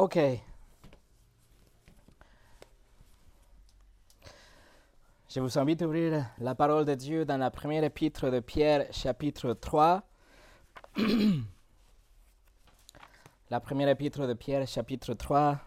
[0.00, 0.18] Ok.
[5.28, 8.86] Je vous invite à ouvrir la parole de Dieu dans la première épître de Pierre,
[8.92, 10.02] chapitre 3.
[13.50, 15.58] la première épître de Pierre, chapitre 3.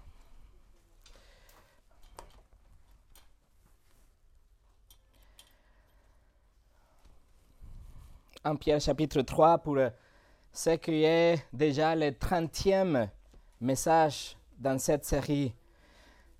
[8.45, 9.77] En Pierre chapitre 3 pour
[10.51, 13.09] ce qui est déjà le 30e
[13.63, 15.53] message dans cette série.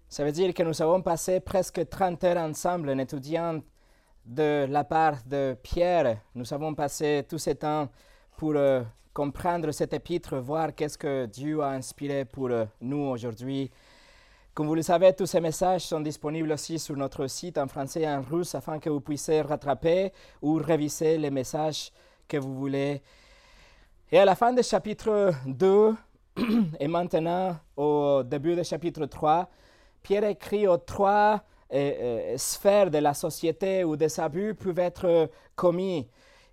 [0.09, 3.61] Ça veut dire que nous avons passé presque 30 heures ensemble en étudiant
[4.25, 6.19] de la part de Pierre.
[6.35, 7.89] Nous avons passé tout ce temps
[8.37, 13.71] pour euh, comprendre cet épître, voir qu'est-ce que Dieu a inspiré pour euh, nous aujourd'hui.
[14.53, 18.01] Comme vous le savez, tous ces messages sont disponibles aussi sur notre site en français
[18.01, 21.91] et en russe afin que vous puissiez rattraper ou réviser les messages
[22.27, 23.01] que vous voulez.
[24.11, 25.95] Et à la fin du chapitre 2
[26.79, 29.49] et maintenant au début du chapitre 3,
[30.01, 35.29] Pierre écrit aux trois euh, euh, sphères de la société où des abus peuvent être
[35.55, 36.09] commis,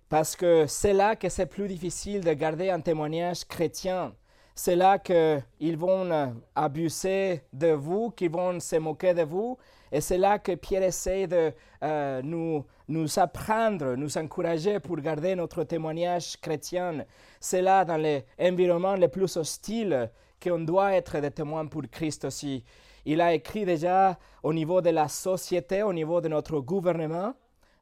[0.09, 4.13] parce que c'est là que c'est plus difficile de garder un témoignage chrétien.
[4.53, 9.57] C'est là qu'ils vont abuser de vous, qu'ils vont se moquer de vous.
[9.91, 11.53] Et c'est là que Pierre essaie de
[11.83, 17.05] euh, nous, nous apprendre, nous encourager pour garder notre témoignage chrétien.
[17.39, 20.09] C'est là, dans les environnements les plus hostiles,
[20.41, 22.63] qu'on doit être des témoins pour Christ aussi.
[23.05, 27.33] Il a écrit déjà au niveau de la société, au niveau de notre gouvernement.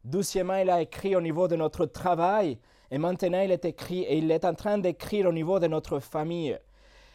[0.04, 2.58] Doucement, il a écrit au niveau de notre travail.
[2.92, 6.00] Et maintenant, il est écrit et il est en train d'écrire au niveau de notre
[6.00, 6.58] famille.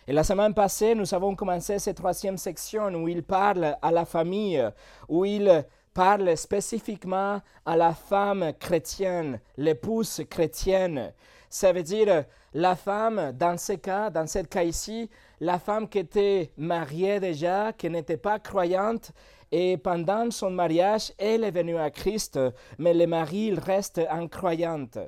[0.06, 4.04] Et la semaine passée, nous avons commencé cette troisième section où il parle à la
[4.04, 4.62] famille,
[5.08, 11.12] où il parle spécifiquement à la femme chrétienne, l'épouse chrétienne.
[11.48, 15.08] Ça veut dire la femme, dans ce cas, dans ce cas ici,
[15.40, 19.12] la femme qui était mariée déjà, qui n'était pas croyante,
[19.52, 22.40] et pendant son mariage, elle est venue à Christ,
[22.76, 24.98] mais le mari il reste incroyante.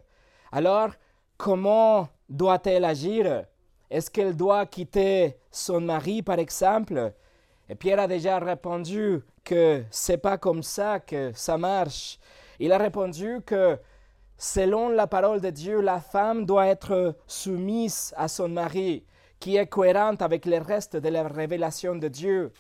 [0.53, 0.91] Alors,
[1.37, 3.45] comment doit-elle agir?
[3.91, 7.13] Est-ce qu'elle doit quitter son mari, par exemple?
[7.69, 12.19] Et Pierre a déjà répondu que c'est pas comme ça que ça marche.
[12.59, 13.79] Il a répondu que
[14.39, 19.05] selon la parole de Dieu, la femme doit être soumise à son mari
[19.41, 22.53] qui est cohérente avec le reste de la révélation de Dieu.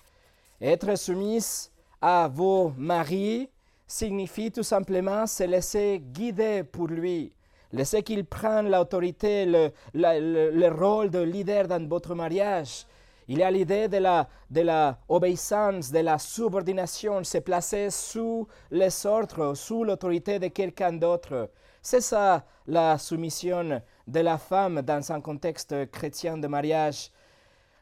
[0.61, 3.49] Être soumise à vos maris
[3.87, 7.33] signifie tout simplement se laisser guider pour lui,
[7.73, 12.87] laisser qu'il prenne l'autorité, le, le, rôle de leader dans votre mariage.
[13.29, 18.47] Il y a l'idée de la, de la obéissance, de la subordination, se placer sous
[18.71, 21.51] les ordres, sous l'autorité de quelqu'un d'autre.
[21.83, 27.11] C'est ça la soumission de la femme dans un contexte chrétien de mariage.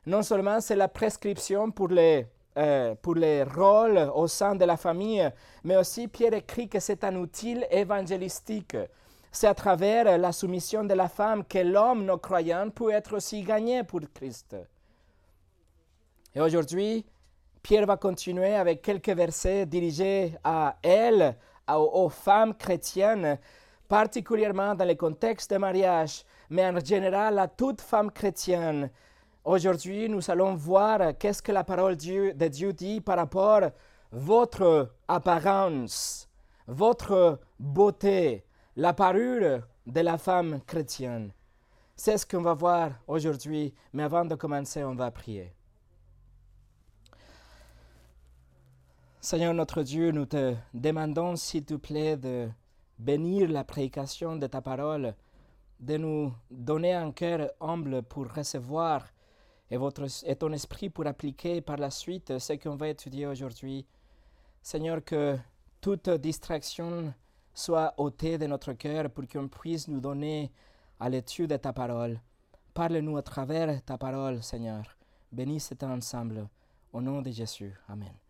[0.07, 2.27] Non seulement c'est la prescription pour les,
[2.57, 5.31] euh, pour les rôles au sein de la famille,
[5.63, 8.77] mais aussi Pierre écrit que c'est un outil évangélistique.
[9.31, 13.43] C'est à travers la soumission de la femme que l'homme non croyant peut être aussi
[13.43, 14.57] gagné pour Christ.
[16.35, 17.07] Et aujourd'hui,
[17.63, 21.37] Pierre va continuer avec quelques versets dirigés à elle,
[21.69, 23.39] aux femmes chrétiennes,
[23.89, 28.91] particulièrement dans le contexte de mariage, mais en général à toute femme chrétienne.
[29.45, 33.73] Aujourd'hui, nous allons voir qu'est-ce que la parole de Dieu dit par rapport à
[34.11, 36.29] votre apparence,
[36.67, 38.45] votre beauté,
[38.77, 41.31] la parure de la femme chrétienne.
[41.95, 45.53] C'est ce qu'on va voir aujourd'hui, mais avant de commencer, on va prier.
[49.25, 52.47] Seigneur notre Dieu, nous te demandons, s'il te plaît, de
[52.99, 55.15] bénir la prédication de ta parole,
[55.81, 59.07] de nous donner un cœur humble pour recevoir
[59.71, 59.79] et,
[60.37, 63.87] ton esprit pour appliquer par la suite ce qu'on va étudier aujourd'hui.
[64.61, 65.39] Seigneur, que
[65.81, 67.15] toute distraction
[67.55, 70.53] soit ôtée de notre cœur pour qu'on puisse nous donner
[71.01, 72.21] à l'étude de ta parole.
[72.75, 74.85] Parle-nous à travers ta parole, Seigneur.
[75.33, 76.47] Bénis cet ensemble.
[76.93, 77.73] Au nom de Jésus.
[77.89, 78.24] Amen.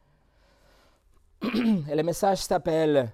[1.91, 3.12] Et le message s'appelle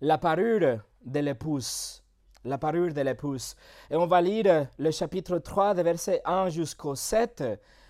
[0.00, 2.02] la parure de l'épouse.
[2.44, 3.54] La parure de l'épouse.
[3.90, 7.44] Et on va lire le chapitre 3, de verset 1 jusqu'au 7.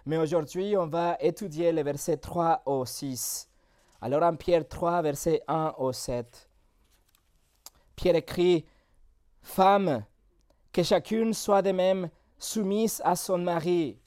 [0.06, 3.48] Mais aujourd'hui, on va étudier les versets 3 au 6.
[4.00, 6.48] Alors en Pierre 3, verset 1 au 7.
[7.94, 8.66] Pierre écrit
[9.40, 10.04] Femme,
[10.72, 12.08] que chacune soit de même
[12.38, 13.98] soumise à son mari,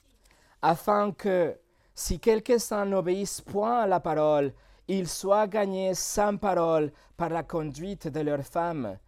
[0.60, 1.56] afin que,
[1.94, 4.52] si quelqu'un n'obéisse point à la parole,
[4.88, 8.98] ils soient gagnés sans parole par la conduite de leurs femmes,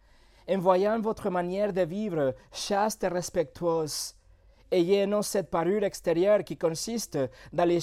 [0.49, 4.15] en voyant votre manière de vivre chaste et respectueuse.
[4.71, 7.17] ayez non cette parure extérieure qui consiste
[7.51, 7.79] dans les,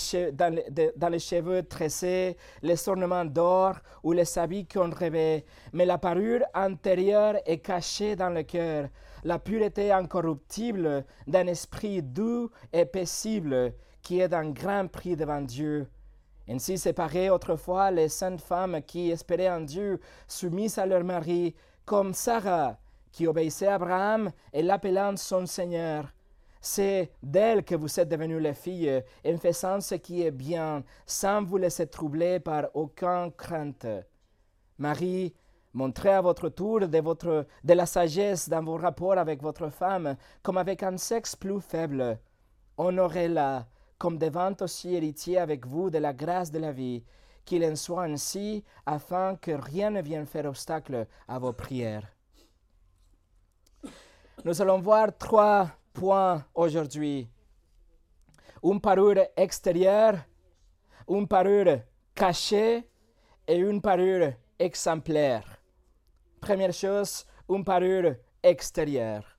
[0.97, 7.37] dans cheveux tressés, les ornements d'or ou les habits qu'on rêvait, mais la parure intérieure
[7.45, 8.89] est cachée dans le cœur,
[9.25, 15.89] la pureté incorruptible d'un esprit doux et paisible qui est d'un grand prix devant Dieu.
[16.49, 21.55] Ainsi séparaient autrefois les saintes femmes qui espéraient en Dieu, soumises à leur mari,
[21.85, 22.77] comme Sarah,
[23.11, 26.13] qui obéissait à Abraham et l'appelant son Seigneur.
[26.61, 31.43] C'est d'elle que vous êtes devenues les filles, en faisant ce qui est bien, sans
[31.45, 33.87] vous laisser troubler par aucune crainte.
[34.79, 35.35] Marie,
[35.73, 40.17] montrez à votre tour de, votre, de la sagesse dans vos rapports avec votre femme,
[40.43, 42.19] comme avec un sexe plus faible.
[42.77, 43.67] Honorez-la
[43.99, 47.03] comme devant aussi héritier avec vous de la grâce de la vie,
[47.45, 52.13] qu'il en soit ainsi, afin que rien ne vienne faire obstacle à vos prières.
[54.45, 57.29] Nous allons voir trois points aujourd'hui.
[58.63, 60.19] Une parure extérieure,
[61.09, 61.81] une parure
[62.15, 62.89] cachée
[63.47, 65.63] et une parure exemplaire.
[66.41, 69.36] Première chose, une parure extérieure.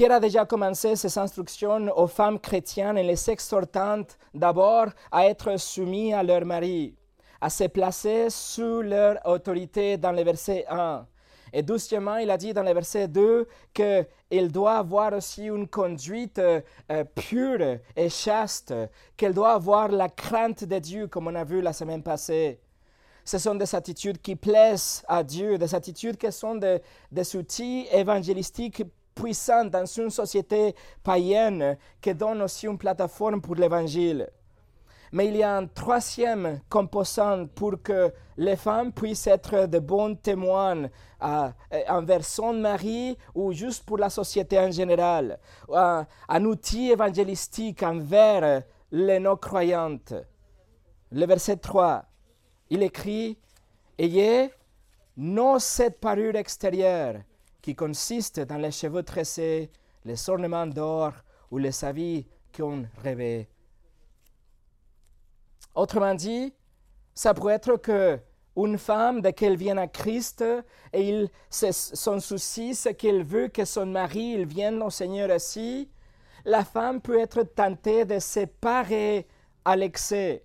[0.00, 4.00] Pierre a déjà commencé ses instructions aux femmes chrétiennes et les exhortant
[4.32, 6.96] d'abord à être soumis à leur mari,
[7.38, 11.06] à se placer sous leur autorité dans le verset 1.
[11.52, 16.38] Et doucement, il a dit dans le verset 2 qu'il doit avoir aussi une conduite
[16.38, 16.62] euh,
[17.14, 18.72] pure et chaste,
[19.18, 22.58] qu'elle doit avoir la crainte de Dieu, comme on a vu la semaine passée.
[23.22, 28.82] Ce sont des attitudes qui plaisent à Dieu, des attitudes qui sont des outils évangélistiques
[29.14, 34.28] puissante dans une société païenne qui donne aussi une plateforme pour l'évangile.
[35.12, 40.14] Mais il y a un troisième composant pour que les femmes puissent être de bons
[40.14, 40.88] témoins
[41.22, 41.50] euh,
[41.88, 45.38] envers son mari ou juste pour la société en général.
[45.72, 50.14] Un, un outil évangélistique envers les non-croyantes.
[51.10, 52.04] Le verset 3,
[52.70, 53.36] il écrit
[53.98, 54.50] Ayez
[55.16, 57.16] non cette parure extérieure
[57.62, 59.70] qui consiste dans les cheveux tressés,
[60.04, 61.12] les ornements d'or
[61.50, 62.26] ou les habits
[62.56, 63.48] qu'on rêvait.
[65.74, 66.52] Autrement dit,
[67.14, 68.18] ça pourrait être que
[68.56, 70.44] une femme, dès qu'elle vient à Christ,
[70.92, 75.88] et il, son souci, c'est qu'elle veut que son mari il vienne au Seigneur aussi,
[76.44, 79.26] la femme peut être tentée de séparer
[79.64, 80.44] à l'excès.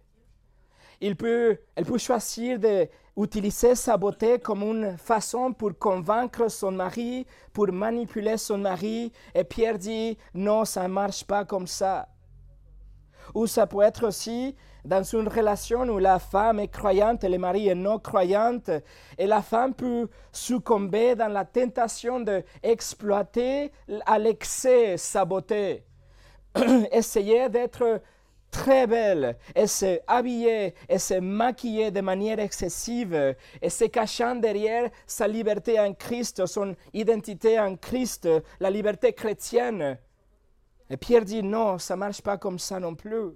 [1.17, 7.25] Peut, elle peut choisir de utiliser sa beauté comme une façon pour convaincre son mari,
[7.53, 9.11] pour manipuler son mari.
[9.33, 12.09] Et Pierre dit, non, ça ne marche pas comme ça.
[13.33, 17.37] Ou ça peut être aussi dans une relation où la femme est croyante et le
[17.37, 18.69] mari est non croyante,
[19.17, 23.71] et la femme peut succomber dans la tentation d'exploiter
[24.05, 25.83] à l'excès sa beauté.
[26.91, 28.01] Essayer d'être
[28.55, 34.89] très belle et se habiller et se maquiller de manière excessive et se cachant derrière
[35.05, 38.29] sa liberté en Christ, son identité en Christ,
[38.61, 39.97] la liberté chrétienne.
[40.89, 43.33] Et Pierre dit non, ça ne marche pas comme ça non plus.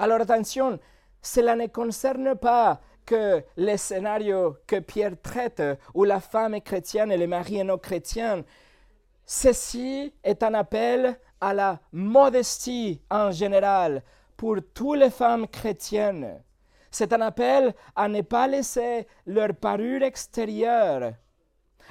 [0.00, 0.80] Alors attention,
[1.20, 5.62] cela ne concerne pas que les scénarios que Pierre traite,
[5.94, 8.44] où la femme est chrétienne et le mari est non chrétien,
[9.32, 14.02] ceci est un appel à la modestie en général
[14.36, 16.42] pour toutes les femmes chrétiennes.
[16.90, 21.14] C'est un appel à ne pas laisser leur parure extérieure,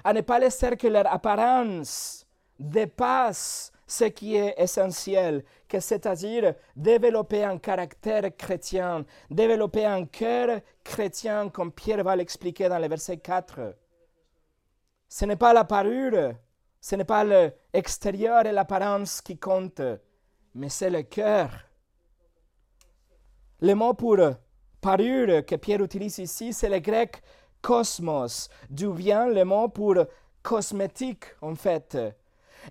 [0.04, 2.28] à ne pas laisser que leur apparence
[2.60, 11.72] dépasse ce qui est essentiel, c'est-à-dire développer un caractère chrétien, développer un cœur chrétien, comme
[11.72, 13.76] Pierre va l'expliquer dans le verset 4.
[15.10, 16.36] Ce n'est pas la parure,
[16.82, 19.82] ce n'est pas l'extérieur et l'apparence qui comptent,
[20.56, 21.52] mais c'est le cœur.
[23.60, 24.18] Le mot pour
[24.82, 27.22] parure que Pierre utilise ici, c'est le grec
[27.62, 29.96] cosmos, d'où vient le mot pour
[30.42, 31.96] cosmétique en fait.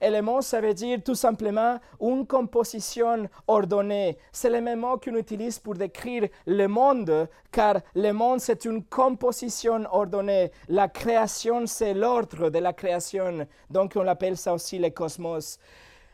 [0.01, 4.19] Élément, ça veut dire tout simplement une composition ordonnée.
[4.33, 8.85] C'est le même mot qu'on utilise pour décrire le monde, car le monde, c'est une
[8.85, 10.51] composition ordonnée.
[10.69, 13.47] La création, c'est l'ordre de la création.
[13.69, 15.59] Donc, on appelle ça aussi le cosmos.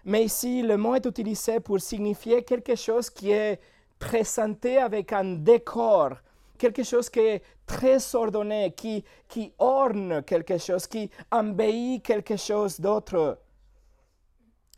[0.04, 3.61] Mais ici, le mot est utilisé pour signifier quelque chose qui est
[3.99, 6.11] présenté avec un décor,
[6.59, 12.80] quelque chose qui est très ordonné, qui, qui orne quelque chose, qui embellit quelque chose
[12.80, 13.38] d'autre.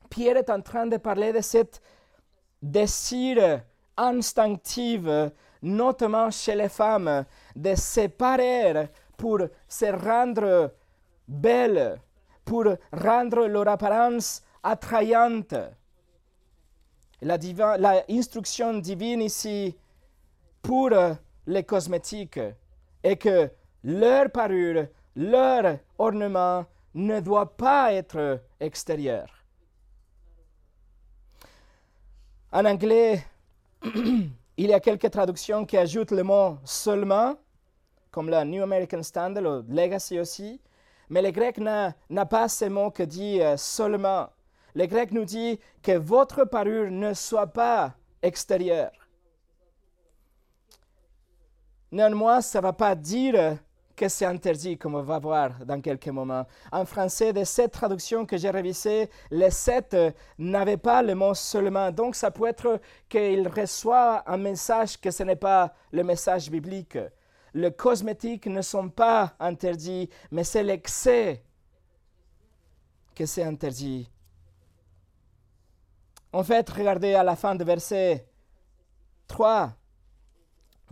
[0.09, 1.81] Pierre est en train de parler de cette
[2.62, 3.62] désir
[3.97, 5.03] instinctif,
[5.62, 7.25] notamment chez les femmes,
[7.55, 10.73] de séparer pour se rendre
[11.27, 12.00] belles,
[12.45, 15.55] pour rendre leur apparence attrayante.
[17.21, 19.77] La, divine ici
[20.62, 20.91] pour
[21.47, 22.41] les cosmétiques
[23.03, 23.50] est que
[23.83, 24.87] leur parure,
[25.17, 29.38] leur ornement ne doit pas être extérieur.
[32.50, 33.23] En anglais,
[33.85, 37.37] il y a quelques traductions qui ajoutent le mot seulement,
[38.11, 40.59] comme la New American Standard ou Legacy aussi,
[41.11, 44.31] mais le grec n'a pas ce mot que dit euh, seulement.
[44.75, 48.93] Le grec nous dit que votre parure ne soit pas extérieure.
[51.93, 53.59] Néanmoins, ça ne va pas dire
[53.99, 56.47] que c'est interdit, comme on va voir dans quelques moments.
[56.71, 59.97] En français, de cette traduction que j'ai révisée, les sept
[60.38, 61.90] n'avaient pas le mot seulement.
[61.90, 66.97] Donc, ça peut être qu'il reçoit un message que ce n'est pas le message biblique.
[67.55, 71.43] Les cosmétiques ne sont pas interdits, mais c'est l'excès
[73.17, 74.09] que c'est interdit.
[76.33, 78.28] En fait, regardez à la fin de verset
[79.26, 79.73] 3,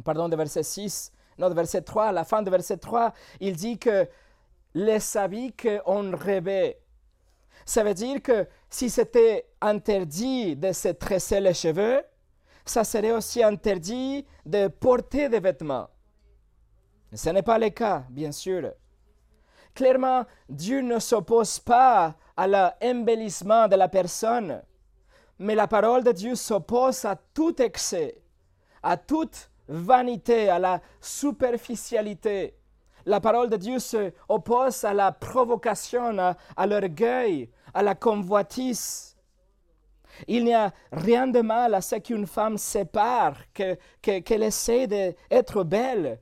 [0.02, 3.78] pardon, de verset 6, non, verset 3, à la fin de verset 3, il dit
[3.78, 4.08] que
[4.74, 5.54] les habits
[5.86, 6.78] ont rêvé.
[7.64, 12.02] Ça veut dire que si c'était interdit de se tresser les cheveux,
[12.64, 15.88] ça serait aussi interdit de porter des vêtements.
[17.12, 18.72] Ce n'est pas le cas, bien sûr.
[19.74, 24.62] Clairement, Dieu ne s'oppose pas à l'embellissement de la personne,
[25.38, 28.20] mais la parole de Dieu s'oppose à tout excès,
[28.82, 32.54] à toute vanité, à la superficialité.
[33.04, 36.18] La parole de Dieu se oppose à la provocation,
[36.56, 39.16] à, l'orgueil, à la convoitise.
[40.26, 46.18] Il n'y a rien de mal à ce qu'une femme sépare, qu'elle essaie d'être belle.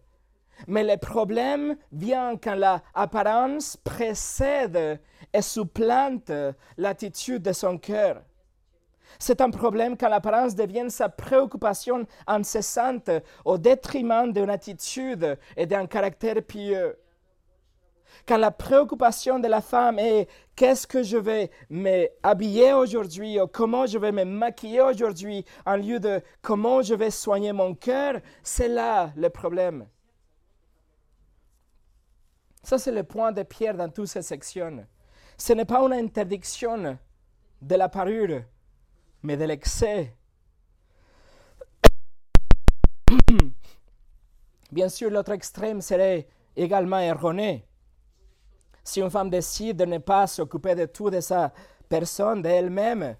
[0.67, 5.01] Mais le problème vient quand l'apparence précède
[5.33, 6.31] et supplante
[6.77, 8.23] l'attitude de son cœur.
[9.19, 13.11] C'est un problème quand l'apparence devient sa préoccupation incessante
[13.45, 16.97] au détriment d'une attitude et d'un caractère pieux.
[18.27, 23.87] Quand la préoccupation de la femme est qu'est-ce que je vais m'habiller aujourd'hui ou comment
[23.87, 28.69] je vais me maquiller aujourd'hui en lieu de comment je vais soigner mon cœur, c'est
[28.69, 29.87] là le problème.
[32.63, 34.87] Ça, c'est le point de pierre dans toutes ces sections.
[35.37, 36.99] Ce n'est pas une interdiction
[37.61, 38.43] de la parure,
[39.25, 40.15] mais de l'excès.
[44.71, 47.67] Bien sûr, l'autre extrême serait également erroné.
[48.85, 51.53] Si une femme décide de ne pas s'occuper de tout de sa
[51.89, 53.17] personne, d'elle-même,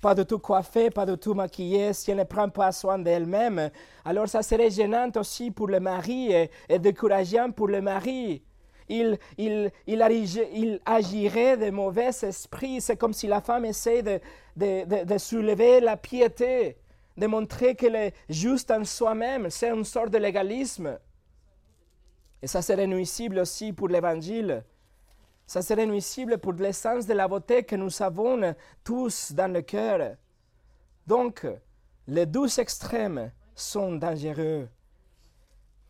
[0.00, 3.70] pas de tout coiffer, pas de tout maquiller, si elle ne prend pas soin d'elle-même,
[4.04, 8.44] alors ça serait gênant aussi pour le mari et, et décourageant pour le mari
[8.88, 12.80] il, il, il, agirait de mauvais esprits.
[12.80, 14.20] C'est comme si la femme essaie de,
[14.58, 16.76] de, soulever la piété,
[17.16, 19.50] de montrer qu'elle est juste en soi-même.
[19.50, 20.98] C'est une sorte de légalisme.
[22.42, 24.64] Et ça serait nuisible aussi pour l'évangile.
[25.46, 30.16] Ça serait nuisible pour l'essence de la beauté que nous avons tous dans le cœur.
[31.06, 31.46] Donc,
[32.06, 34.68] les deux extrêmes sont dangereux.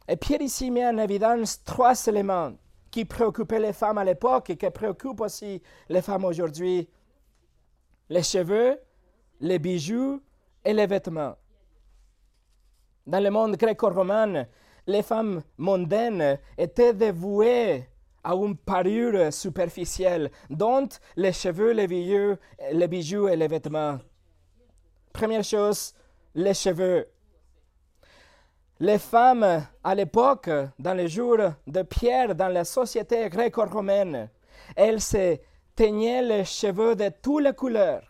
[0.06, 2.52] Et Pierre ici met en évidence trois éléments
[2.90, 6.88] qui préoccupait les femmes à l'époque et qui préoccupe aussi les femmes aujourd'hui.
[8.08, 8.78] Les cheveux,
[9.40, 10.20] les bijoux
[10.64, 11.36] et les vêtements.
[13.06, 14.46] Dans le monde gréco-romain,
[14.86, 17.84] les femmes mondaines étaient dévouées
[18.24, 22.36] à une parure superficielle, dont les cheveux, les bijoux,
[22.72, 23.98] les bijoux et les vêtements.
[25.12, 25.94] Première chose,
[26.34, 27.06] les cheveux.
[28.80, 34.28] Les femmes à l'époque, dans les jours de Pierre, dans la société gréco-romaine,
[34.76, 35.38] elles se
[35.78, 38.02] teignaient les cheveux de toutes les couleurs,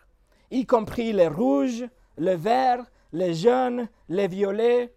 [0.49, 1.85] y compris les rouges,
[2.17, 2.83] les verts,
[3.13, 4.91] les jaunes, les violets.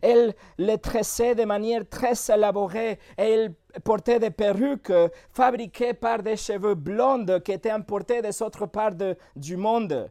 [0.00, 4.92] Elles les tressaient de manière très élaborée et elles portaient des perruques
[5.32, 8.94] fabriquées par des cheveux blondes qui étaient importés des autres parts
[9.34, 10.08] du monde.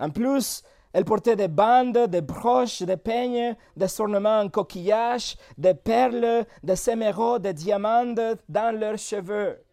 [0.00, 5.74] En plus, elle portait des bandes, des broches, des peignes, des ornements en coquillage, des
[5.74, 8.16] perles, des émeraudes, des diamants
[8.48, 9.63] dans leurs cheveux.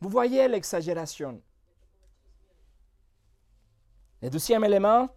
[0.00, 1.40] Vous voyez l'exagération.
[4.22, 5.08] Le deuxième élément,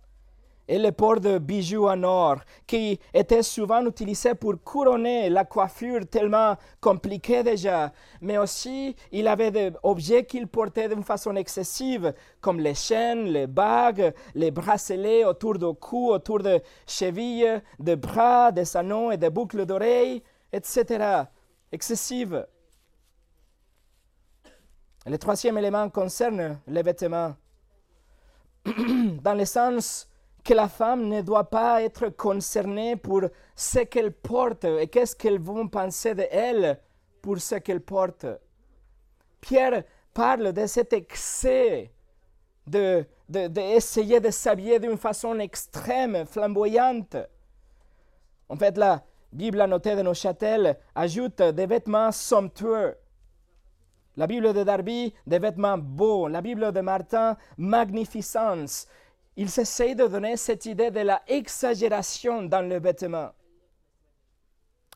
[0.69, 6.05] et le port de bijoux en or, qui était souvent utilisé pour couronner la coiffure
[6.07, 12.59] tellement compliquée déjà, mais aussi il avait des objets qu'il portait d'une façon excessive, comme
[12.59, 18.77] les chaînes, les bagues, les bracelets autour du cou, autour des chevilles, des bras, des
[18.77, 20.21] anneaux et des boucles d'oreilles,
[20.53, 21.23] etc.
[21.71, 22.45] Excessive.
[25.05, 27.35] Le troisième élément concerne les vêtements,
[28.65, 30.09] dans le sens
[30.43, 33.21] que la femme ne doit pas être concernée pour
[33.55, 36.79] ce qu'elle porte et qu'est-ce qu'elles vont penser d'elle
[37.21, 38.25] pour ce qu'elle porte.
[39.41, 41.91] Pierre parle de cet excès
[42.67, 47.17] de, d'essayer de, s'habiller d'une façon extrême, flamboyante.
[48.47, 52.95] En fait, la Bible annotée de Neuchâtel ajoute des vêtements somptueux.
[54.19, 56.27] La Bible de Darby, des vêtements beaux.
[56.27, 58.85] La Bible de Martin, magnificence.
[59.37, 63.29] Ils essayent de donner cette idée de la exagération dans le vêtement.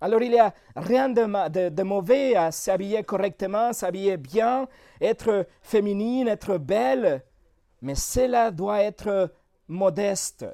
[0.01, 4.67] Alors il n'y a rien de, de, mauvais à s'habiller correctement, s'habiller bien,
[4.99, 7.23] être féminine, être belle,
[7.81, 9.31] mais cela doit être
[9.69, 10.45] modeste.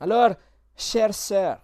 [0.00, 0.34] Alors,
[0.76, 1.62] chères sœurs,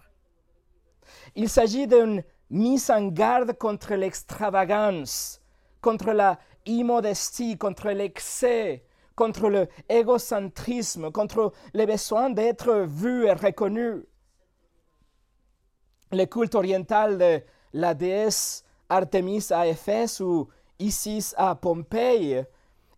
[1.35, 5.41] il s'agit d'une mise en garde contre l'extravagance,
[5.81, 8.83] contre la immodestie, contre l'excès,
[9.15, 14.05] contre le égocentrisme, contre le besoin d'être vu et reconnu.
[16.11, 17.41] Le culte oriental de
[17.73, 20.47] la déesse Artemis à Éphèse ou
[20.79, 22.43] Isis à Pompéi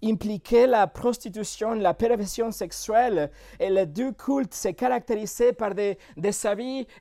[0.03, 6.31] impliquait la prostitution, la perversion sexuelle, et les deux cultes se caractérisaient par des, des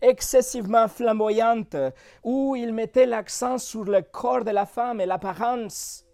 [0.01, 1.77] excessivement flamboyantes,
[2.23, 6.05] où ils mettaient l'accent sur le corps de la femme et l'apparence.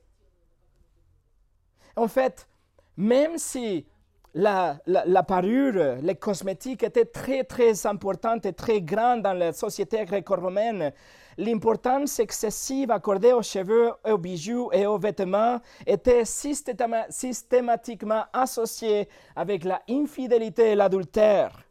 [1.96, 2.48] En fait,
[2.96, 3.86] même si
[4.34, 10.04] la, la, parure, les cosmétiques étaient très très importantes et très grandes dans la société
[10.04, 10.92] gréco-romaine,
[11.36, 19.82] l'importance excessive accordée aux cheveux, aux bijoux et aux vêtements était systématiquement associée avec la
[19.88, 21.64] infidélité et l'adultère.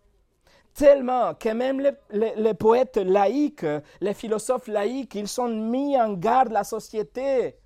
[0.73, 3.65] Tellement que même les, poètes laïcs,
[3.99, 7.57] les philosophes laïcs, ils sont mis en garde la société.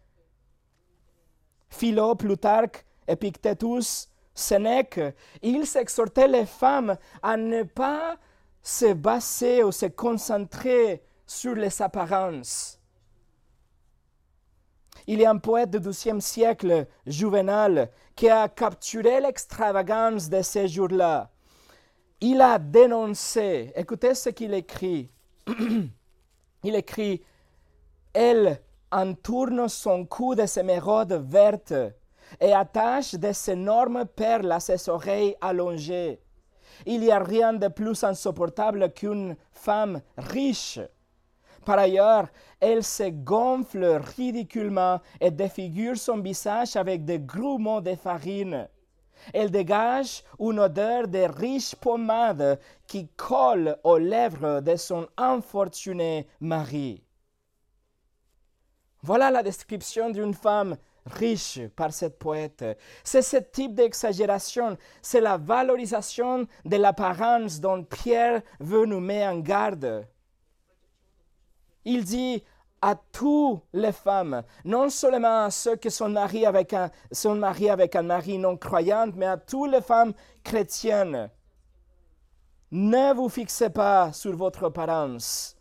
[1.70, 5.00] Philo, Plutarque, Epictetus, Sénèque,
[5.42, 8.18] ils exhortaient les femmes à ne pas
[8.62, 11.04] se baser ou se concentrer
[11.36, 12.80] sur les apparences.
[15.08, 20.68] Il y a un poète du XIIe siècle, Juvenal, qui a capturé l'extravagance de ces
[20.68, 21.30] jours-là.
[22.22, 25.12] Il a dénoncé, écoutez ce qu'il écrit.
[26.64, 27.22] Il écrit
[28.14, 28.60] Elle
[28.92, 31.76] entourne son cou de s'émeraudes vertes
[32.40, 36.20] et attache des énormes perles à ses oreilles allongées.
[36.88, 40.80] Il n'y a rien de plus insupportable qu'une femme riche.
[41.66, 42.28] Par ailleurs,
[42.60, 48.68] elle se gonfle ridiculement et défigure son visage avec des grumons de farine.
[49.34, 57.04] Elle dégage une odeur de riche pommade qui colle aux lèvres de son infortuné mari.
[59.02, 62.66] Voilà la description d'une femme riche par cette poète.
[63.04, 69.40] C'est ce type d'exagération, c'est la valorisation de l'apparence dont Pierre veut nous mettre en
[69.40, 70.08] garde.
[71.86, 72.44] Il dit
[72.82, 76.92] à toutes les femmes, non seulement à ceux qui sont mariés avec un,
[77.70, 81.30] avec un mari non croyant, mais à toutes les femmes chrétiennes.
[82.72, 85.56] Ne vous fixez pas sur votre apparence.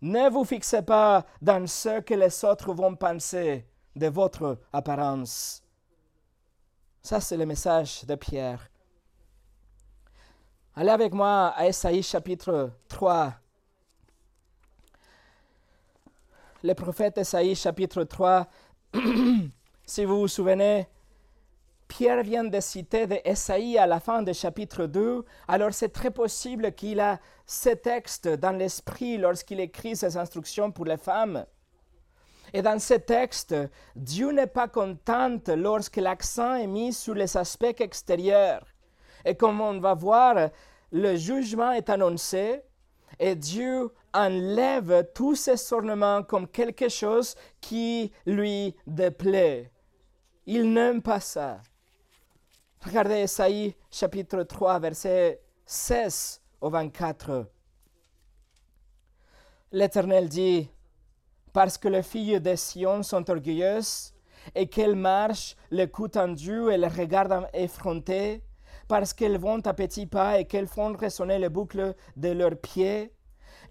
[0.00, 5.62] Ne vous fixez pas dans ce que les autres vont penser de votre apparence.
[7.02, 8.70] Ça, c'est le message de Pierre.
[10.74, 13.34] Allez avec moi à Esaïe chapitre 3.
[16.62, 18.46] Le prophète Esaïe chapitre 3,
[19.86, 20.86] si vous vous souvenez,
[21.88, 26.10] Pierre vient de citer de Esaïe à la fin du chapitre 2, alors c'est très
[26.10, 31.46] possible qu'il a ce texte dans l'esprit lorsqu'il écrit ses instructions pour les femmes.
[32.52, 33.54] Et dans ce texte,
[33.96, 38.66] Dieu n'est pas content lorsque l'accent est mis sur les aspects extérieurs.
[39.24, 40.50] Et comme on va voir,
[40.92, 42.60] le jugement est annoncé
[43.18, 49.70] et Dieu enlève tous ces ornements comme quelque chose qui lui déplaît.
[50.46, 51.60] Il n'aime pas ça.
[52.84, 57.46] Regardez Esaïe chapitre 3, verset 16 au 24.
[59.72, 60.68] L'Éternel dit,
[61.52, 64.14] parce que les filles de Sion sont orgueilleuses
[64.54, 68.42] et qu'elles marchent le cou tendu et le regard effronté,
[68.88, 73.12] parce qu'elles vont à petits pas et qu'elles font résonner les boucles de leurs pieds,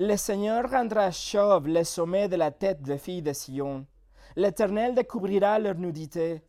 [0.01, 3.85] le Seigneur rendra chauve le sommet de la tête des filles de Sion.
[4.38, 6.41] L'Éternel découvrira leur nudité.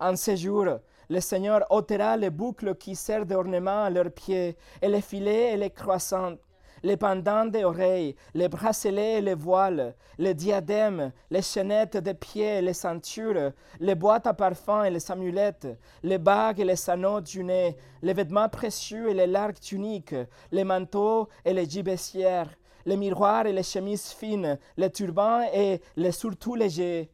[0.00, 0.66] En ce jour,
[1.08, 5.56] le Seigneur ôtera les boucles qui servent d'ornement à leurs pieds, et les filets et
[5.56, 6.38] les croissants,
[6.82, 12.60] les pendants des oreilles, les bracelets et les voiles, les diadèmes, les chaînettes des pieds,
[12.60, 15.68] les ceintures, les boîtes à parfum et les amulettes,
[16.02, 20.16] les bagues et les anneaux du nez, les vêtements précieux et les larges tuniques,
[20.50, 22.57] les manteaux et les gibecières,
[22.88, 27.10] les miroirs et les chemises fines, les turbans et les surtout légers.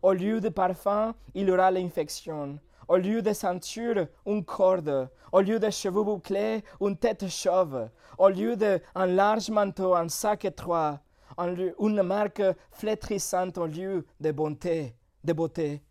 [0.00, 2.58] Au lieu de parfum, il y aura l'infection.
[2.88, 5.10] Au lieu de ceinture, une corde.
[5.30, 7.90] Au lieu de cheveux bouclés, une tête chauve.
[8.16, 11.00] Au lieu d'un large manteau, un sac étroit.
[11.38, 15.82] Une marque flétrissante au lieu de bonté, de beauté.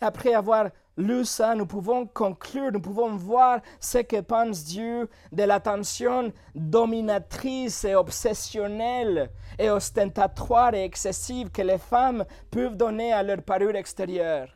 [0.00, 5.42] Après avoir lu ça, nous pouvons conclure, nous pouvons voir ce que pense Dieu de
[5.42, 13.42] l'attention dominatrice et obsessionnelle et ostentatoire et excessive que les femmes peuvent donner à leur
[13.42, 14.48] parure extérieure.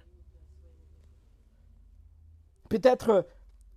[2.68, 3.26] Peut-être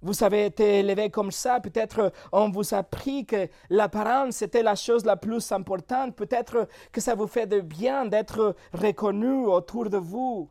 [0.01, 4.75] vous avez été élevé comme ça, peut-être on vous a appris que l'apparence était la
[4.75, 9.97] chose la plus importante, peut-être que ça vous fait de bien d'être reconnu autour de
[9.97, 10.49] vous.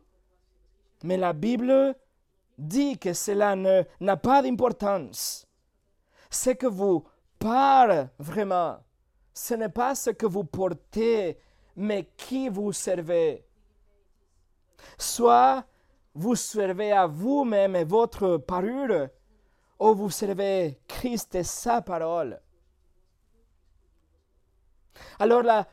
[1.03, 1.95] Mais la Bible
[2.57, 5.47] dit que cela n'a pas d'importance.
[6.29, 7.07] Ce que vous
[7.39, 8.77] parle vraiment,
[9.33, 11.39] ce n'est pas ce que vous portez,
[11.75, 13.45] mais qui vous servez.
[14.97, 15.65] Soit
[16.13, 19.07] vous servez à vous-même et votre parure,
[19.79, 22.41] ou vous servez Christ et sa parole.
[25.19, 25.65] Alors la,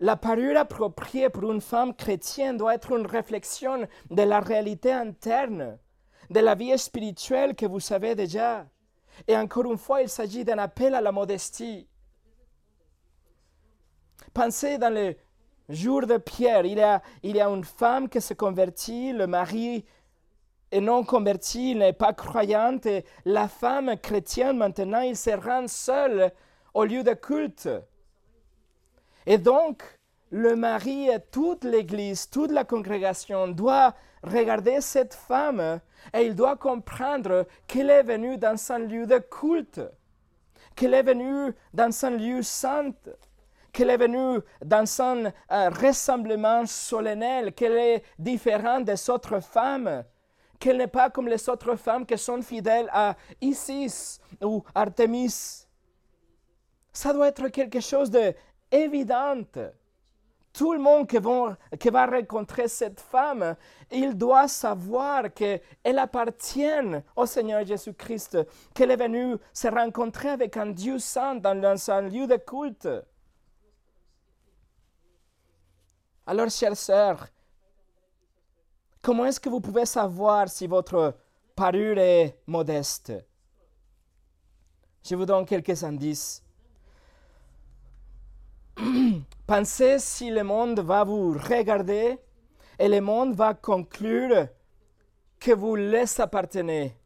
[0.00, 5.78] la parure appropriée pour une femme chrétienne doit être une réflexion de la réalité interne,
[6.30, 8.66] de la vie spirituelle que vous savez déjà.
[9.28, 11.86] Et encore une fois, il s'agit d'un appel à la modestie.
[14.32, 15.14] Pensez dans le
[15.68, 19.84] jour de Pierre, il y a, une femme qui se convertit, le mari
[20.70, 25.68] est non converti, il n'est pas croyante, et la femme chrétienne maintenant, il se rend
[25.68, 26.32] seule
[26.72, 27.68] au lieu de culte.
[29.26, 29.82] Et donc,
[30.30, 35.80] le mari et toute l'Église, toute la congrégation doit regarder cette femme
[36.14, 39.80] et il doit comprendre qu'elle est venue dans un lieu de culte,
[40.76, 42.92] qu'elle est venue dans un lieu saint,
[43.72, 45.30] qu'elle est venue dans un euh,
[45.70, 50.04] rassemblement solennel, qu'elle est différente des autres femmes,
[50.58, 55.66] qu'elle n'est pas comme les autres femmes qui sont fidèles à Isis ou Artemis.
[56.92, 58.10] Ça doit être quelque chose
[58.70, 59.42] d'évident.
[60.52, 61.18] Tout le monde qui
[61.90, 63.54] va, rencontrer cette femme,
[63.90, 66.64] il doit savoir qu'elle appartient
[67.14, 68.38] au Seigneur Jésus-Christ,
[68.74, 72.88] qu'elle est venue se rencontrer avec un Dieu saint dans un lieu de culte.
[76.26, 77.28] Alors, chères sœurs,
[79.00, 81.16] comment est-ce que vous pouvez savoir si votre
[81.54, 83.12] parure est modeste?
[85.02, 86.42] Je vous donne quelques indices.
[89.46, 92.18] Pensez si le monde va vous regarder
[92.78, 94.48] et le monde va conclure
[95.38, 96.96] que vous laissez appartenez.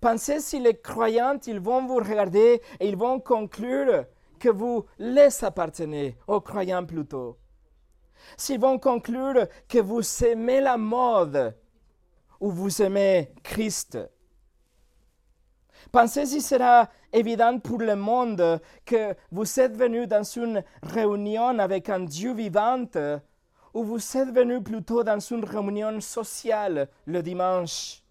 [0.00, 4.06] Pensez si les croyants, ils vont vous regarder et ils vont conclure
[4.38, 7.36] que vous laissez appartenez, aux croyants plutôt.
[8.36, 11.56] S'ils vont conclure que vous aimez la mode
[12.40, 13.98] ou vous aimez Christ.
[15.92, 21.88] Pensez si sera évident pour le monde que vous êtes venu dans une réunion avec
[21.88, 22.84] un Dieu vivant
[23.74, 28.02] ou vous êtes venu plutôt dans une réunion sociale le dimanche.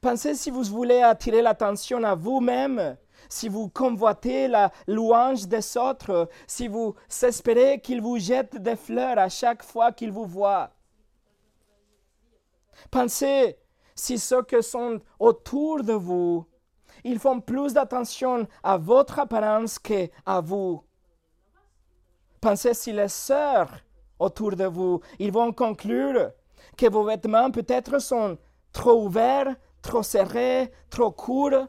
[0.00, 2.96] Pensez si vous voulez attirer l'attention à vous-même
[3.28, 9.18] si vous convoitez la louange des autres, si vous espérez qu'ils vous jettent des fleurs
[9.18, 10.70] à chaque fois qu'ils vous voient.
[12.90, 13.56] Pensez
[13.94, 16.46] si ceux qui sont autour de vous,
[17.04, 20.82] ils font plus d'attention à votre apparence qu'à vous.
[22.40, 23.70] Pensez si les sœurs
[24.18, 26.32] autour de vous, ils vont conclure
[26.76, 28.36] que vos vêtements peut-être sont
[28.72, 31.68] trop ouverts, trop serrés, trop courts,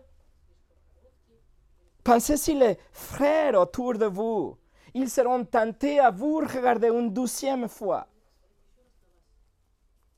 [2.06, 4.56] Pensez si les frères autour de vous,
[4.94, 8.06] ils seront tentés à vous regarder une douzième fois.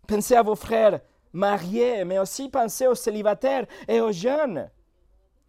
[0.05, 0.99] Pensez à vos frères
[1.31, 4.69] mariés, mais aussi pensez aux célibataires et aux jeunes.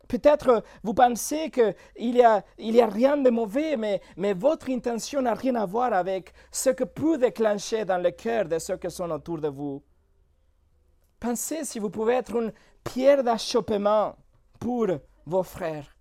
[0.08, 1.74] Peut-être vous pensez qu'il
[2.12, 5.92] n'y a, il a rien de mauvais, mais, mais votre intention n'a rien à voir
[5.92, 9.82] avec ce que peut déclencher dans le cœur de ceux qui sont autour de vous.
[11.20, 14.16] Pensez si vous pouvez être une pierre d'achoppement
[14.58, 14.86] pour
[15.26, 15.94] vos frères.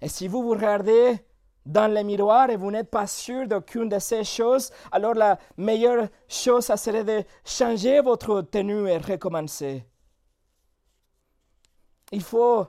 [0.00, 1.18] Et si vous vous regardez
[1.66, 6.08] dans le miroir et vous n'êtes pas sûr d'aucune de ces choses, alors la meilleure
[6.28, 9.89] chose, ça serait de changer votre tenue et recommencer.
[12.10, 12.66] Il faut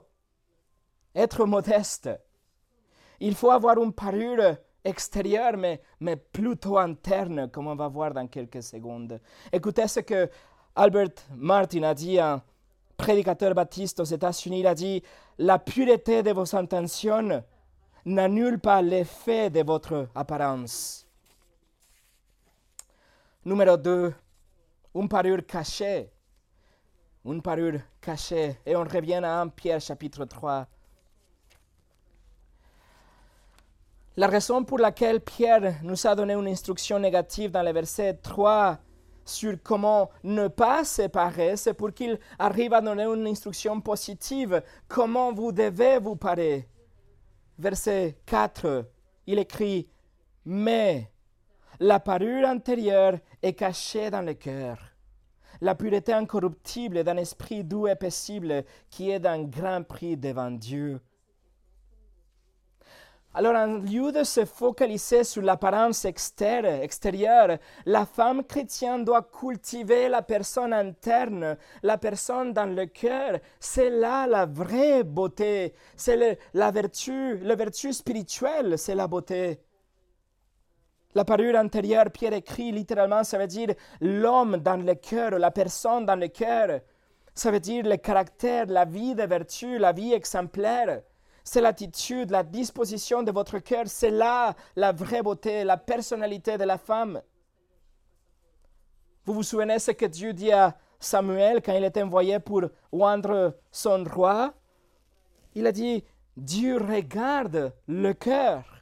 [1.15, 2.09] être modeste.
[3.19, 8.27] Il faut avoir une parure extérieure, mais, mais plutôt interne, comme on va voir dans
[8.27, 9.19] quelques secondes.
[9.51, 10.29] Écoutez ce que
[10.75, 12.41] Albert Martin a dit, un
[12.97, 14.61] prédicateur baptiste aux États-Unis.
[14.61, 15.03] Il a dit
[15.37, 17.43] La pureté de vos intentions
[18.05, 21.05] n'annule pas l'effet de votre apparence.
[23.43, 24.13] Numéro 2,
[24.95, 26.11] une parure cachée.
[27.25, 28.57] Une parure cachée.
[28.65, 30.67] Et on revient à 1 Pierre chapitre 3.
[34.17, 38.77] La raison pour laquelle Pierre nous a donné une instruction négative dans le verset 3
[39.23, 45.31] sur comment ne pas séparer, c'est pour qu'il arrive à donner une instruction positive, comment
[45.31, 46.67] vous devez vous parer?
[47.57, 48.85] Verset 4,
[49.27, 49.87] il écrit,
[50.45, 51.09] Mais
[51.79, 54.90] la parure intérieure est cachée dans le cœur.
[55.61, 60.99] La pureté incorruptible d'un esprit doux et paisible qui est d'un grand prix devant Dieu.
[63.33, 70.21] Alors, en lieu de se focaliser sur l'apparence extérieure, la femme chrétienne doit cultiver la
[70.21, 73.39] personne interne, la personne dans le cœur.
[73.57, 75.73] C'est là la vraie beauté.
[75.95, 79.61] C'est la vertu, la vertu spirituelle, c'est la beauté.
[81.13, 86.05] La parure intérieure, Pierre écrit littéralement, ça veut dire l'homme dans le cœur, la personne
[86.05, 86.79] dans le cœur.
[87.33, 91.01] Ça veut dire le caractère, la vie de vertu, la vie exemplaire.
[91.43, 93.85] C'est l'attitude, la disposition de votre cœur.
[93.87, 97.21] C'est là la vraie beauté, la personnalité de la femme.
[99.25, 103.57] Vous vous souvenez ce que Dieu dit à Samuel quand il est envoyé pour oindre
[103.71, 104.53] son roi?
[105.55, 106.03] Il a dit,
[106.37, 108.80] Dieu regarde le cœur.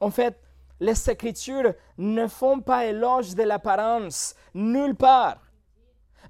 [0.00, 0.40] En fait,
[0.80, 5.38] les Écritures ne font pas éloge de l'apparence, nulle part.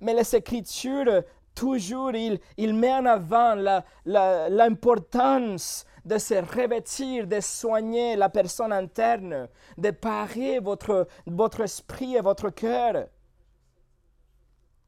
[0.00, 1.22] Mais les Écritures
[1.54, 3.54] toujours il, il met en avant
[4.04, 12.20] l'importance de se revêtir, de soigner la personne interne, de parer votre, votre esprit et
[12.20, 13.06] votre cœur.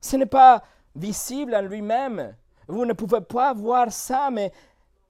[0.01, 0.63] Ce n'est pas
[0.97, 2.35] visible en lui-même.
[2.69, 4.51] Vous ne pouvez pas voir ça, mais,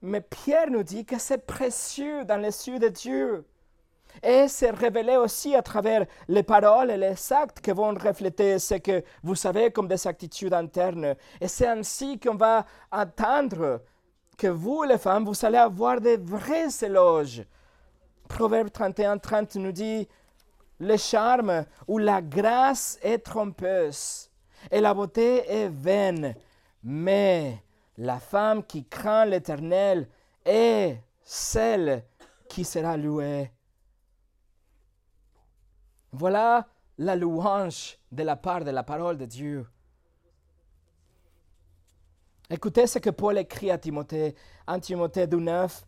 [0.01, 3.45] mais Pierre nous dit que c'est précieux dans les yeux de Dieu
[4.21, 8.75] et c'est révélé aussi à travers les paroles et les actes qui vont refléter ce
[8.75, 11.15] que vous savez comme des attitudes internes.
[11.41, 13.81] Et c'est ainsi qu'on va attendre
[14.37, 17.43] que vous, les femmes, vous allez avoir des vrais éloges.
[18.27, 20.07] Proverbe 31, 30 nous dit
[20.79, 24.29] Le charme ou la grâce est trompeuse
[24.71, 26.35] et la beauté est vaine,
[26.83, 27.61] mais
[27.97, 30.07] la femme qui craint l'Éternel
[30.45, 32.03] est celle
[32.47, 33.51] qui sera louée.
[36.15, 36.67] Voilà
[36.99, 39.65] la louange de la part de la parole de Dieu.
[42.51, 44.35] Écoutez ce que Paul écrit à Timothée,
[44.67, 45.87] en Timothée 9.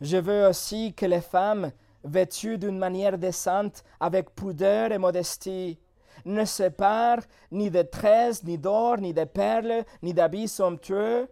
[0.00, 1.70] Je veux aussi que les femmes,
[2.02, 5.78] vêtues d'une manière décente, avec pudeur et modestie,
[6.24, 11.28] ne séparent ni de tresses, ni d'or, ni de perles, ni d'habits somptueux,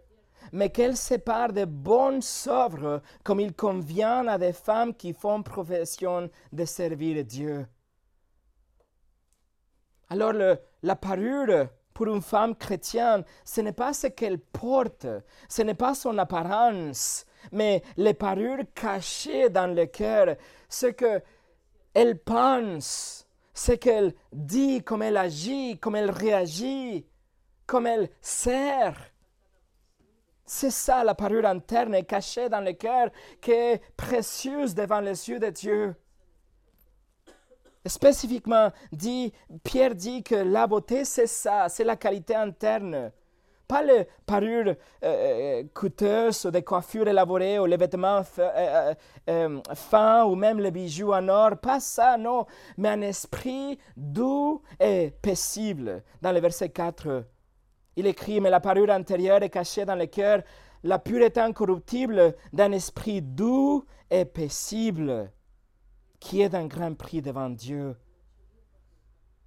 [0.51, 6.29] mais qu'elles séparent de bonnes œuvres, comme il convient à des femmes qui font profession
[6.53, 7.65] de servir Dieu.
[10.11, 10.33] Alors
[10.83, 15.07] la parure pour une femme chrétienne, ce n'est pas ce qu'elle porte,
[15.47, 20.35] ce n'est pas son apparence, mais les parures cachées dans le cœur,
[20.67, 27.07] ce qu'elle pense, ce qu'elle dit, comment elle agit, comment elle réagit,
[27.65, 28.97] comment elle sert.
[30.45, 35.39] C'est ça la parure interne cachée dans le cœur qui est précieuse devant les yeux
[35.39, 35.95] de Dieu.
[37.85, 43.11] Spécifiquement, dit, Pierre dit que la beauté, c'est ça, c'est la qualité interne.
[43.67, 50.35] Pas les parures euh, euh, coûteuses des coiffures élaborées ou les vêtements euh, fins ou
[50.35, 51.57] même les bijoux en or.
[51.57, 52.45] Pas ça, non.
[52.77, 56.03] Mais un esprit doux et paisible.
[56.21, 57.23] Dans le verset 4,
[57.95, 60.43] il écrit Mais la parure intérieure est cachée dans le cœur,
[60.83, 65.31] la pureté incorruptible d'un esprit doux et paisible
[66.21, 67.97] qui est d'un grand prix devant Dieu.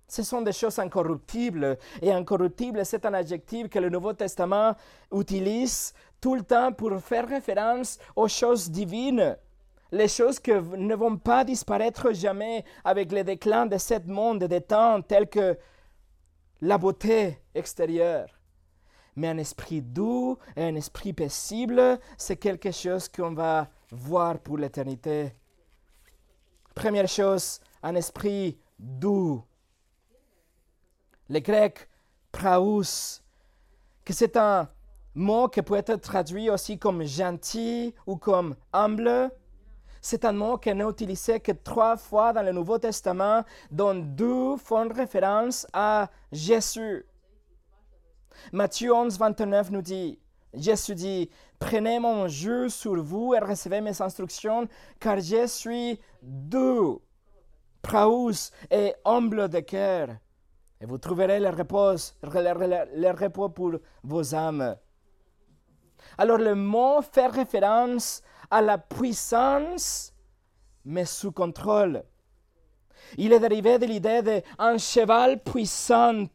[0.09, 1.79] Ce sont des choses incorruptibles.
[2.03, 4.75] Et incorruptible, c'est un adjectif que le Nouveau Testament
[5.13, 9.37] utilise tout le temps pour faire référence aux choses divines.
[9.93, 14.49] Les choses qui ne vont pas disparaître jamais avec le déclin de ce monde et
[14.49, 15.57] des temps, tels que
[16.61, 18.29] la beauté extérieure.
[19.17, 24.59] Mais un esprit doux et un esprit paisible, c'est quelque chose qu'on va voir pour
[24.59, 25.33] l'éternité.
[26.75, 29.43] Première chose, un esprit doux.
[31.29, 31.89] Le grec
[32.33, 33.23] praus,
[34.05, 34.69] que c'est un
[35.15, 39.31] mot qui peut être traduit aussi comme gentil ou comme humble.
[40.01, 44.57] C'est un mot qui n'est utilisé que trois fois dans le Nouveau Testament, dont deux
[44.57, 47.07] font référence à Jésus.
[48.53, 50.19] Matthieu 11, 29 nous dit,
[50.53, 54.69] Jésus dit, Prenez mon jeu sur vous et recevez mes instructions,
[55.01, 57.03] car je suis doux,
[57.83, 60.09] praus et humble de cœur.
[60.81, 64.77] Et vous trouverez le repos, le, repos pour vos âmes.
[66.19, 70.13] Alors le mot fait référence à la puissance,
[70.85, 72.03] mais sous contrôle.
[73.17, 76.27] Il est dérivé de l'idée d'un cheval puissant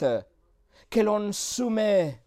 [0.89, 2.23] que l'on soumet.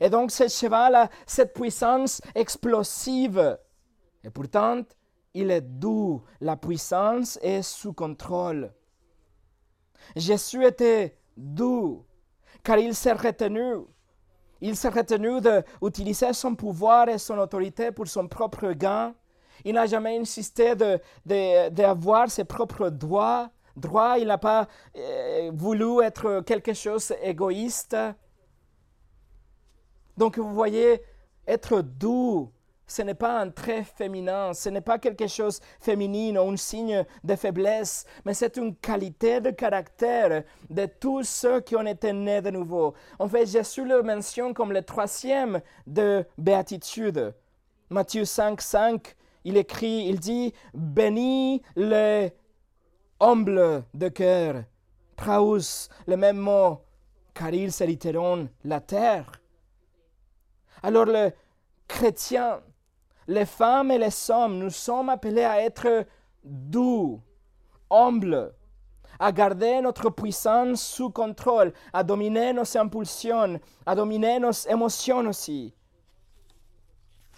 [0.00, 3.58] Et donc ce cheval a cette puissance explosive.
[4.22, 4.82] Et pourtant,
[5.36, 6.22] il est doux.
[6.40, 8.72] La puissance est sous contrôle.
[10.16, 12.04] Jésus était doux,
[12.62, 13.84] car il s'est retenu.
[14.62, 19.14] Il s'est retenu d'utiliser son pouvoir et son autorité pour son propre gain.
[19.64, 23.50] Il n'a jamais insisté d'avoir de, ses propres droits.
[23.76, 24.18] droits.
[24.18, 27.96] Il n'a pas euh, voulu être quelque chose d'égoïste.
[30.16, 31.02] Donc vous voyez,
[31.46, 32.50] être doux,
[32.86, 37.04] ce n'est pas un trait féminin, ce n'est pas quelque chose féminin ou un signe
[37.24, 42.40] de faiblesse, mais c'est une qualité de caractère de tous ceux qui ont été nés
[42.42, 42.94] de nouveau.
[43.18, 47.34] En fait, Jésus le mentionne comme le troisième de béatitude.
[47.90, 52.32] Matthieu 5, 5, il écrit, il dit, bénis les
[53.20, 54.64] humbles de cœur,
[55.16, 56.80] praus, le même mot,
[57.34, 59.30] car ils hériteront la terre.
[60.82, 61.32] Alors le
[61.88, 62.60] chrétien,
[63.28, 66.06] les femmes et les hommes, nous sommes appelés à être
[66.44, 67.20] doux,
[67.90, 68.54] humbles,
[69.18, 75.74] à garder notre puissance sous contrôle, à dominer nos impulsions, à dominer nos émotions aussi.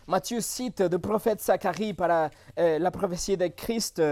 [0.06, 4.02] Matthieu cite le prophète Zacharie par euh, la prophétie de Christ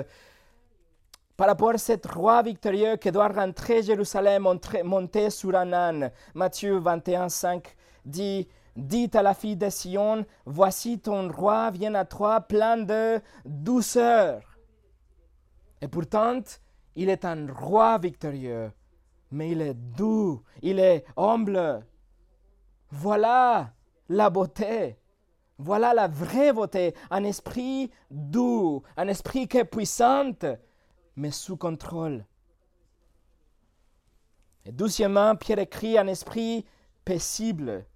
[1.36, 4.46] par rapport à cet roi victorieux qui doit rentrer Jérusalem,
[4.84, 6.10] monter sur un âne.
[6.34, 12.04] Matthieu 21, 5 dit Dites à la fille de Sion, voici ton roi vient à
[12.04, 14.42] toi plein de douceur.
[15.80, 16.40] Et pourtant,
[16.94, 18.70] il est un roi victorieux,
[19.30, 21.86] mais il est doux, il est humble.
[22.90, 23.72] Voilà
[24.10, 24.98] la beauté.
[25.58, 30.32] Voilà la vraie beauté, un esprit doux, un esprit qui est puissant,
[31.16, 32.26] mais sous contrôle.
[34.66, 36.66] Et doucement, Pierre écrit un esprit
[37.06, 37.86] paisible,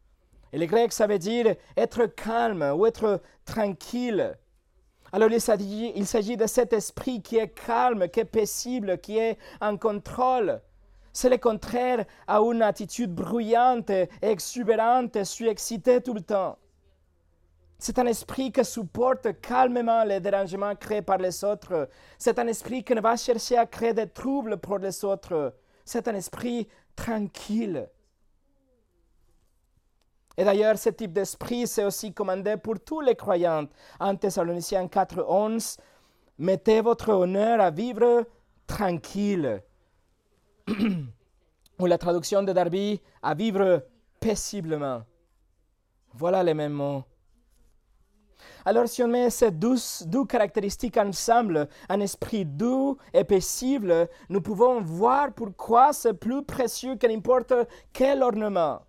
[0.53, 4.37] et le grec, ça veut dire être calme ou être tranquille.
[5.13, 9.77] Alors il s'agit de cet esprit qui est calme, qui est paisible, qui est en
[9.77, 10.61] contrôle.
[11.13, 13.91] C'est le contraire à une attitude bruyante,
[14.23, 16.57] exubérante, surexcitée tout le temps.
[17.79, 21.89] C'est un esprit qui supporte calmement les dérangements créés par les autres.
[22.19, 25.55] C'est un esprit qui ne va chercher à créer des troubles pour les autres.
[25.85, 27.89] C'est un esprit tranquille.
[30.41, 33.67] Et d'ailleurs, ce type d'esprit, c'est aussi commandé pour tous les croyants.
[34.01, 35.77] En Thessaloniciens 4, 11,
[36.39, 38.25] mettez votre honneur à vivre
[38.67, 39.63] tranquille.
[41.79, 43.85] Ou la traduction de Darby, à vivre
[44.19, 45.03] paisiblement.
[46.15, 47.05] Voilà les mêmes mots.
[48.65, 54.41] Alors si on met ces douze, douze caractéristiques ensemble, un esprit doux et paisible, nous
[54.41, 57.53] pouvons voir pourquoi c'est plus précieux que n'importe
[57.93, 58.81] quel ornement.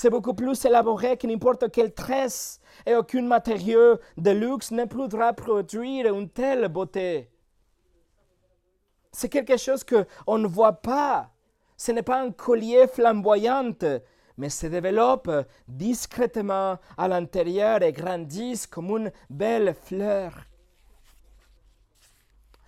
[0.00, 5.34] C'est beaucoup plus élaboré que n'importe quelle tresse et aucun matériau de luxe ne pourra
[5.34, 7.28] produire une telle beauté.
[9.12, 11.28] C'est quelque chose qu'on ne voit pas.
[11.76, 13.74] Ce n'est pas un collier flamboyant,
[14.38, 15.30] mais se développe
[15.68, 20.32] discrètement à l'intérieur et grandit comme une belle fleur.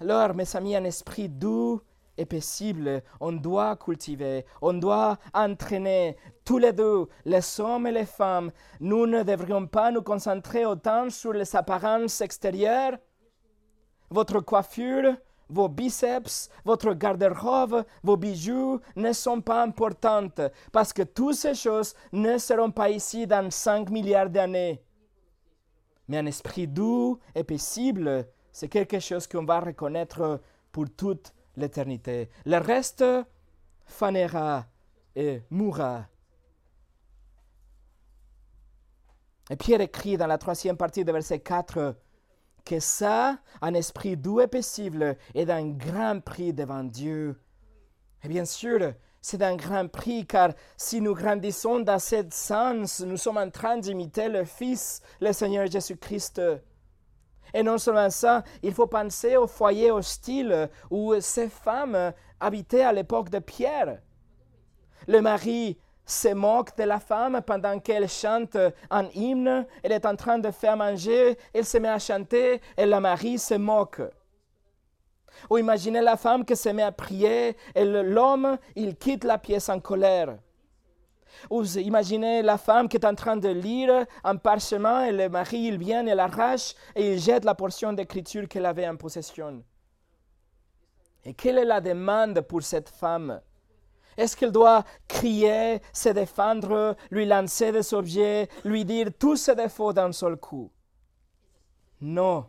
[0.02, 1.80] Alors, mes amis, un esprit doux
[2.18, 8.06] est paisible, on doit cultiver, on doit entraîner tous les deux, les hommes et les
[8.06, 8.50] femmes.
[8.80, 12.98] Nous ne devrions pas nous concentrer autant sur les apparences extérieures.
[14.10, 15.16] Votre coiffure,
[15.48, 20.40] vos biceps, votre garde-robe, vos bijoux ne sont pas importantes
[20.72, 24.82] parce que toutes ces choses ne seront pas ici dans 5 milliards d'années.
[26.08, 30.40] Mais un esprit doux et paisible, c'est quelque chose qu'on va reconnaître
[30.70, 32.28] pour toute l'éternité.
[32.44, 33.04] Le reste
[33.86, 34.66] fanera
[35.14, 36.06] et mourra.
[39.50, 41.96] Et Pierre écrit dans la troisième partie de verset 4
[42.64, 47.36] que ça, un esprit doux et paisible, est d'un grand prix devant Dieu.
[48.22, 53.16] Et bien sûr, c'est un grand prix, car si nous grandissons dans ce sens, nous
[53.16, 56.40] sommes en train d'imiter le Fils, le Seigneur Jésus-Christ.
[57.54, 62.92] Et non seulement ça, il faut penser au foyer hostile où ces femmes habitaient à
[62.92, 64.00] l'époque de Pierre.
[65.06, 68.56] Le mari se moque de la femme pendant qu'elle chante
[68.90, 72.86] un hymne, elle est en train de faire manger, elle se met à chanter et
[72.86, 74.02] le mari se moque.
[75.48, 79.68] Ou imaginez la femme qui se met à prier et l'homme, il quitte la pièce
[79.68, 80.36] en colère.
[81.50, 85.58] Ou imaginez la femme qui est en train de lire un parchemin et le mari,
[85.58, 89.64] il vient et l'arrache et il jette la portion d'écriture qu'elle avait en possession.
[91.24, 93.40] Et quelle est la demande pour cette femme?
[94.16, 99.92] Est-ce qu'elle doit crier, se défendre, lui lancer des objets, lui dire tous ses défauts
[99.92, 100.70] d'un seul coup?
[102.00, 102.46] Non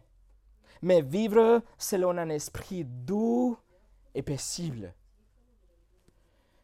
[0.83, 3.57] mais vivre selon un esprit doux
[4.13, 4.93] et paisible.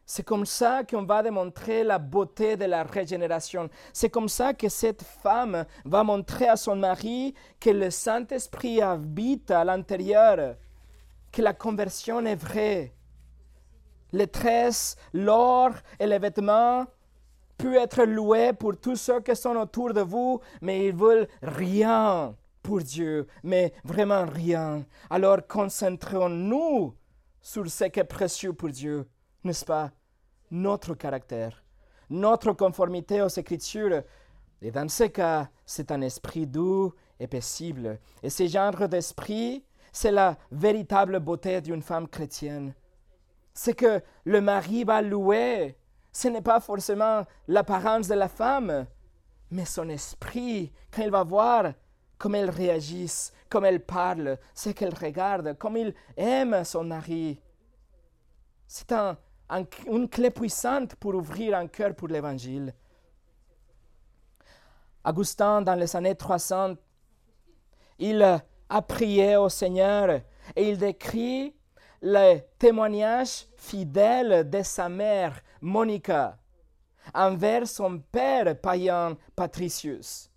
[0.04, 3.70] C'est comme ça qu'on va démontrer la beauté de la régénération.
[3.92, 9.50] C'est comme ça que cette femme va montrer à son mari que le Saint-Esprit habite
[9.50, 10.56] à l'intérieur,
[11.32, 12.92] que la conversion est vraie.
[14.12, 16.86] Les tresses, l'or et les vêtements
[17.56, 22.34] peuvent être loués pour tous ceux qui sont autour de vous, mais ils veulent rien
[22.62, 24.84] pour Dieu, mais vraiment rien.
[25.08, 26.94] Alors concentrons-nous
[27.40, 29.06] sur ce qui est précieux pour Dieu,
[29.44, 29.90] n'est-ce pas?
[30.50, 31.62] Notre caractère,
[32.08, 34.02] notre conformité aux Écritures.
[34.62, 37.98] Et dans ce cas, c'est un esprit doux et paisible.
[38.22, 42.74] Et ce genre d'esprit, c'est la véritable beauté d'une femme chrétienne.
[43.62, 45.76] C'est que le mari va louer.
[46.10, 48.86] Ce n'est pas forcément l'apparence de la femme,
[49.50, 51.74] mais son esprit, quand il va voir
[52.16, 57.38] comme elle réagisse, comme elle parle, ce qu'elle regarde, comme il aime son mari.
[58.66, 59.18] C'est un,
[59.86, 62.74] une clé puissante pour ouvrir un cœur pour l'Évangile.
[65.04, 66.76] Augustin, dans les années 300,
[67.98, 70.22] il a prié au Seigneur
[70.56, 71.54] et il décrit
[72.02, 76.38] le témoignage fidèle de sa mère, Monica,
[77.14, 80.30] envers son père païen Patricius.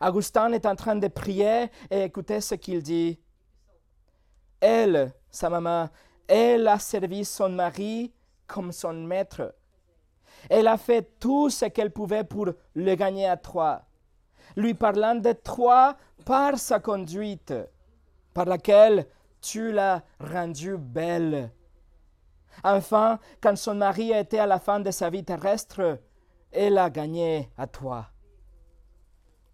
[0.00, 3.18] Augustin est en train de prier et écoutez ce qu'il dit.
[4.60, 5.88] Elle, sa maman,
[6.28, 8.12] elle a servi son mari
[8.46, 9.54] comme son maître.
[10.50, 13.82] Elle a fait tout ce qu'elle pouvait pour le gagner à toi,
[14.54, 17.54] lui parlant de toi par sa conduite,
[18.34, 19.06] par laquelle
[19.40, 21.50] tu l'as rendue belle.
[22.64, 26.00] Enfin, quand son mari était à la fin de sa vie terrestre,
[26.50, 28.06] elle a gagné à toi.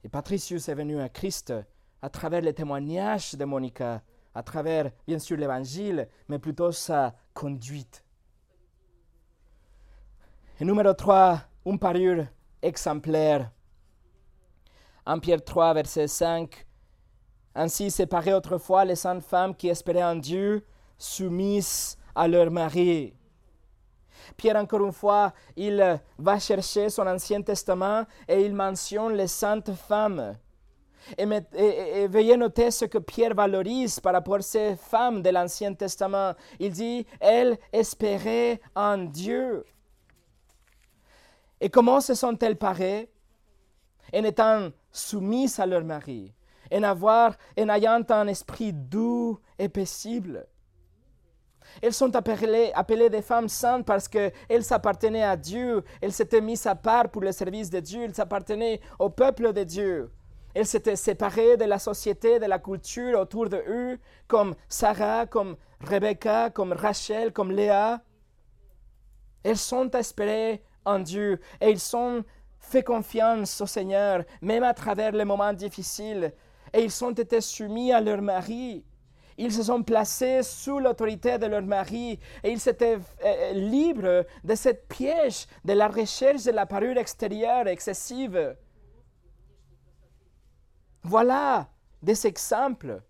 [0.04, 1.52] Et Patricius est venu à Christ
[2.00, 4.02] à travers les témoignages de Monica,
[4.34, 8.04] à travers bien sûr l'évangile, mais plutôt sa conduite.
[10.60, 12.26] Et numéro 3, une parure
[12.60, 13.50] exemplaire.
[15.06, 16.66] En Pierre 3, verset 5,
[17.54, 20.64] Ainsi séparaient autrefois les saintes femmes qui espéraient en Dieu,
[20.96, 23.14] soumises à leur mari.
[24.36, 29.72] Pierre, encore une fois, il va chercher son Ancien Testament et il mentionne les saintes
[29.72, 30.36] femmes.
[31.18, 36.34] Et, veuillez noter ce que Pierre valorise par rapport à ces femmes de l'Ancien Testament.
[36.60, 39.64] Il dit, elles espéraient en Dieu.
[41.60, 43.10] Et comment se sont-elles parées?
[44.14, 46.32] En étant soumises à leur mari,
[46.72, 50.46] en, avoir, en ayant un esprit doux et paisible.
[51.80, 56.66] Elles sont appelées, appelées des femmes saintes parce qu'elles s'appartenaient à Dieu, elles s'étaient mises
[56.66, 60.10] à part pour le service de Dieu, elles s'appartenaient au peuple de Dieu.
[60.54, 63.98] Elles s'étaient séparées de la société, de la culture autour de eux,
[64.28, 68.02] comme Sarah, comme Rebecca, comme Rachel, comme Léa.
[69.42, 72.22] Elles sont espérées en Dieu et ils ont
[72.58, 76.32] fait confiance au Seigneur, même à travers les moments difficiles.
[76.72, 78.84] Et ils ont été soumis à leur mari.
[79.38, 84.54] Ils se sont placés sous l'autorité de leur mari et ils étaient euh, libres de
[84.54, 88.56] cette piège de la recherche de la parure extérieure excessive.
[91.02, 91.68] Voilà
[92.02, 93.02] des exemples.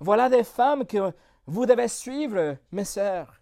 [0.00, 1.12] Voilà des femmes que
[1.46, 3.40] vous devez suivre, mes sœurs.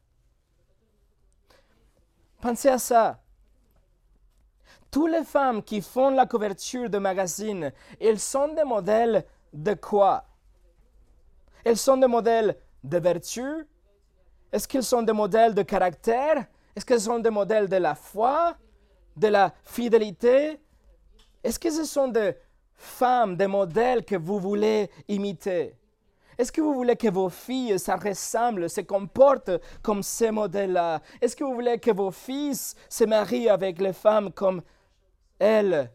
[2.41, 3.21] Pensez à ça.
[4.91, 9.25] Toutes les femmes qui font la couverture de magazines, elles sont des modèles
[9.59, 10.25] de quoi?
[11.65, 13.67] Elles sont des modèles de vertu?
[14.53, 16.47] Est-ce qu'elles sont des modèles de caractère?
[16.75, 18.57] Est-ce qu'elles sont des modèles de la foi,
[19.17, 20.61] de la fidélité?
[21.43, 22.37] Est-ce que ce sont des
[22.77, 25.75] femmes, des modèles que vous voulez imiter?
[26.39, 31.03] Est-ce que vous voulez que vos filles, ça ressemble, se comportent comme ces modèles-là?
[31.21, 34.63] Est-ce que vous voulez que vos fils se marient avec les femmes comme
[35.41, 35.91] elles?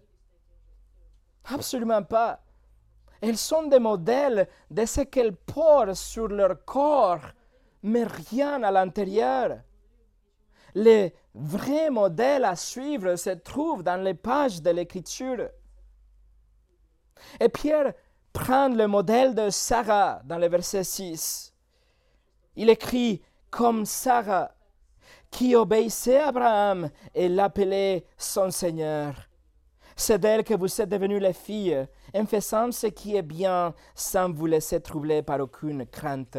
[1.46, 2.43] Absolument pas.
[3.26, 7.22] Elles sont des modèles de ce qu'elles portent sur leur corps,
[7.82, 9.62] mais rien à l'intérieur.
[10.76, 15.48] Les vrais modèles à suivre se trouvent dans les pages de l'Écriture.
[17.40, 17.94] Et Pierre
[18.34, 21.54] prend le modèle de Sarah dans le verset 6.
[22.58, 24.52] Il écrit comme Sarah,
[25.32, 29.30] qui obéissait à Abraham et l'appelait son Seigneur.
[29.96, 34.32] C'est d'elle que vous êtes devenues les filles, en faisant ce qui est bien, sans
[34.32, 36.38] vous laisser troubler par aucune crainte.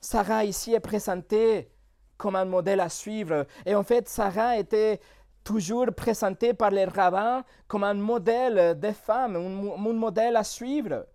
[0.00, 1.70] Sarah ici est présentée
[2.16, 3.46] comme un modèle à suivre.
[3.64, 5.00] Et en fait, Sarah était
[5.44, 11.06] toujours présentée par les rabbins comme un modèle de femme, un, modèle à suivre.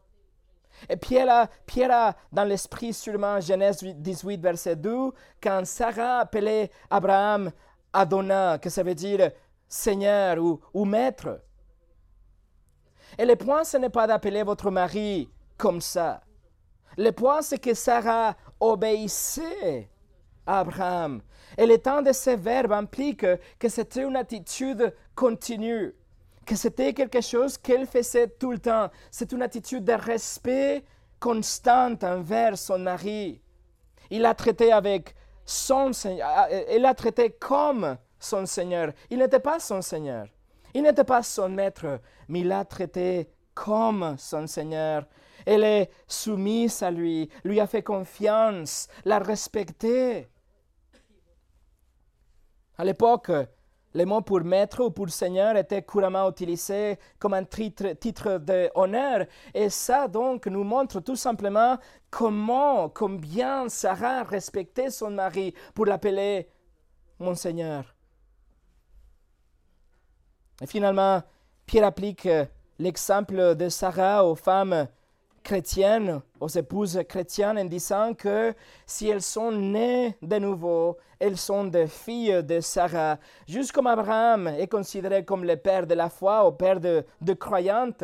[0.89, 6.72] Et Pierre a, Pierre a dans l'esprit sûrement Genèse 18, verset 2, quand Sarah appelait
[6.89, 7.51] Abraham
[7.91, 9.32] Adonai, que ça veut dire
[9.72, 10.38] Seigneur
[10.74, 11.41] ou, Maître.
[13.17, 16.22] Et le point, ce n'est pas d'appeler votre mari comme ça.
[16.97, 19.89] Le point, c'est que Sarah obéissait
[20.45, 21.22] à Abraham.
[21.57, 23.26] Et le temps de ces verbes implique
[23.57, 25.95] que c'était une attitude continue,
[26.45, 28.89] que c'était quelque chose qu'elle faisait tout le temps.
[29.09, 30.84] C'est une attitude de respect
[31.17, 33.41] constant envers son mari.
[34.09, 35.15] Il l'a traité avec
[35.45, 38.93] son Seigneur, elle l'a traité comme son Seigneur.
[39.09, 40.28] Il n'était pas son Seigneur.
[40.74, 41.99] Il n'était pas son maître,
[42.30, 45.05] mais il l'a traité comme son Seigneur.
[45.45, 50.30] Elle est soumise à lui, lui a fait confiance, l'a respecté.
[52.78, 53.32] À l'époque,
[53.93, 59.26] les mots pour maître ou pour seigneur étaient couramment utilisés comme un titre, titre d'honneur.
[59.53, 61.78] Et ça, donc, nous montre tout simplement
[62.09, 66.47] comment, combien Sarah respectait son mari pour l'appeler
[67.19, 67.84] mon seigneur.
[70.62, 71.22] Et finalement,
[71.66, 72.45] Pierre applique euh,
[72.78, 74.88] l'exemple de Sarah aux femmes
[75.43, 78.53] chrétiennes, aux épouses chrétiennes, en disant que
[78.86, 83.18] si elles sont nées de nouveau, elles sont des filles de Sarah.
[83.47, 87.34] Juste comme Abraham est considéré comme le père de la foi, ou père de, de
[87.34, 88.03] croyantes,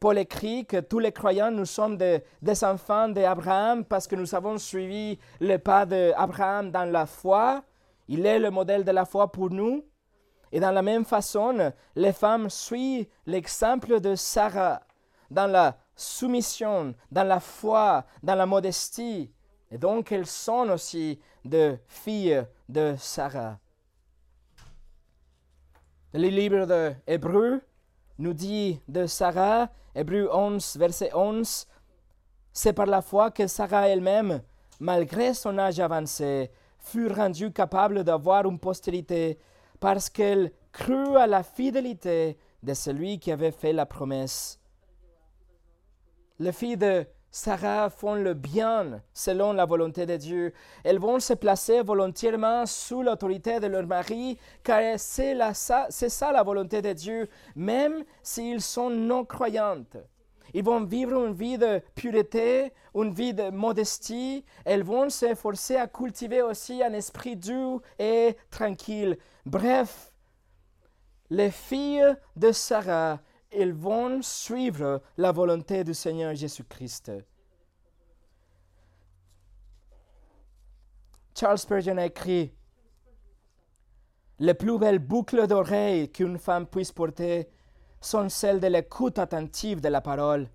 [0.00, 4.58] Paul écrit que tous les croyants, nous sommes des enfants d'Abraham parce que nous avons
[4.58, 7.62] suivi le pas d'Abraham dans la foi.
[8.08, 9.84] Il est le modèle de la foi pour nous.
[10.52, 14.82] Et dans la même façon, les femmes suivent l'exemple de Sarah
[15.30, 19.32] dans la soumission, dans la foi, dans la modestie.
[19.70, 23.58] Et donc elles sont aussi des filles de Sarah.
[26.12, 27.62] Le livre de Hébreu
[28.18, 31.66] nous dit de Sarah, Hébreu 11, verset 11,
[32.52, 34.42] c'est par la foi que Sarah elle-même,
[34.78, 39.38] malgré son âge avancé, fut rendue capable d'avoir une postérité
[39.82, 44.60] parce qu'elle crut à la fidélité de celui qui avait fait la promesse.
[46.38, 50.52] Les filles de Sarah font le bien selon la volonté de Dieu.
[50.84, 55.34] Elles vont se placer volontairement sous l'autorité de leur mari, car c'est
[55.90, 59.96] ça la volonté de Dieu, même s'ils sont non croyantes.
[60.54, 64.44] Ils vont vivre une vie de pureté, une vie de modestie.
[64.64, 69.16] Elles vont s'efforcer à cultiver aussi un esprit doux et tranquille.
[69.46, 70.12] Bref,
[71.30, 77.12] les filles de Sarah, elles vont suivre la volonté du Seigneur Jésus-Christ.
[81.34, 82.52] Charles Spurgeon a écrit
[84.38, 87.48] Les plus belles boucles d'oreilles qu'une femme puisse porter
[88.02, 90.48] sont celles de l'écoute attentive de la parole.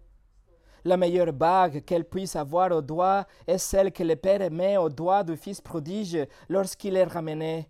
[0.84, 4.90] La meilleure bague qu'elle puisse avoir au doigt est celle que le Père met au
[4.90, 6.18] doigt du Fils prodige
[6.48, 7.68] lorsqu'il est ramené.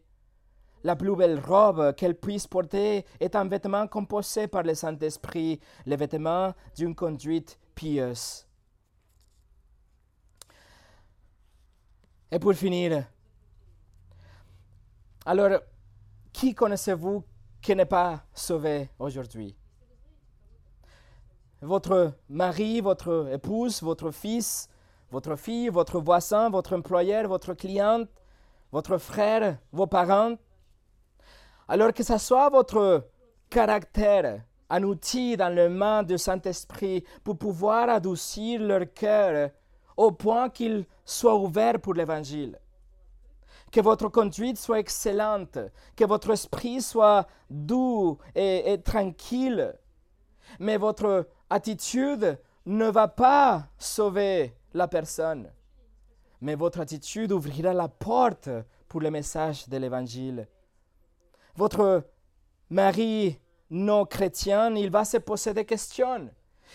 [0.84, 5.96] La plus belle robe qu'elle puisse porter est un vêtement composé par le Saint-Esprit, le
[5.96, 8.46] vêtement d'une conduite pieuse.
[12.32, 13.06] Et pour finir,
[15.26, 15.60] alors,
[16.32, 17.24] qui connaissez-vous
[17.62, 19.58] qui n'est pas sauvé aujourd'hui?
[21.62, 24.70] Votre mari, votre épouse, votre fils,
[25.12, 28.10] votre fille, votre voisin, votre employeur, votre cliente,
[28.72, 30.36] votre frère, vos parents.
[31.68, 33.08] Alors que ce soit votre
[33.50, 39.52] caractère, un outil dans le main du Saint-Esprit pour pouvoir adoucir leur cœur
[39.96, 42.60] au point qu'ils soient ouverts pour l'Évangile.
[43.72, 45.58] Que votre conduite soit excellente,
[45.96, 49.74] que votre esprit soit doux et, et tranquille,
[50.60, 55.52] mais votre attitude ne va pas sauver la personne,
[56.42, 58.50] mais votre attitude ouvrira la porte
[58.88, 60.48] pour le message de l'Évangile.
[61.56, 62.04] Votre
[62.70, 63.40] mari
[63.70, 66.30] non chrétien, il va se poser des questions.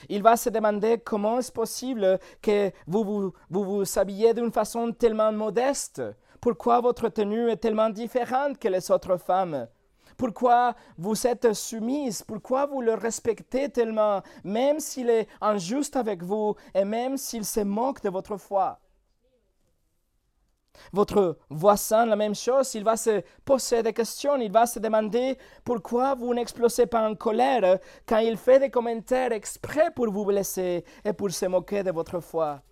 [0.09, 4.91] Il va se demander comment est-ce possible que vous vous, vous, vous habillez d'une façon
[4.93, 6.03] tellement modeste.
[6.41, 9.69] Pourquoi votre tenue est tellement différente que les autres femmes
[10.17, 16.55] pourquoi vous êtes soumise, pourquoi vous le respectez tellement, même s'il est injuste avec vous
[16.75, 18.79] et même s'il se moque de votre foi.
[20.93, 25.39] Votre voisin, la même chose, il va se poser des questions, il va se demander
[25.65, 30.85] pourquoi vous n'explosez pas en colère quand il fait des commentaires exprès pour vous blesser
[31.05, 32.63] et pour se moquer de votre foi.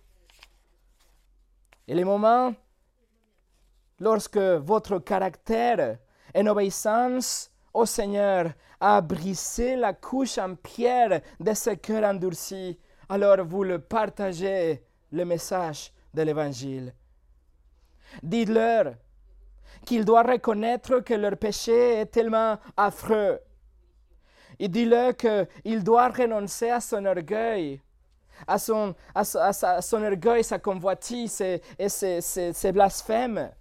[1.87, 2.53] Et les moments
[3.99, 5.97] lorsque votre caractère
[6.35, 12.79] en obéissance au Seigneur a brisé la couche en pierre de ce cœur endurci,
[13.09, 16.93] alors vous le partagez le message de l'Évangile.
[18.23, 18.95] Dites-leur
[19.85, 23.39] qu'ils doivent reconnaître que leur péché est tellement affreux.
[24.59, 27.81] Et dites-leur qu'ils doivent renoncer à son orgueil,
[28.47, 29.23] à son, à,
[29.93, 33.51] orgueil, sa convoitise et, ses blasphèmes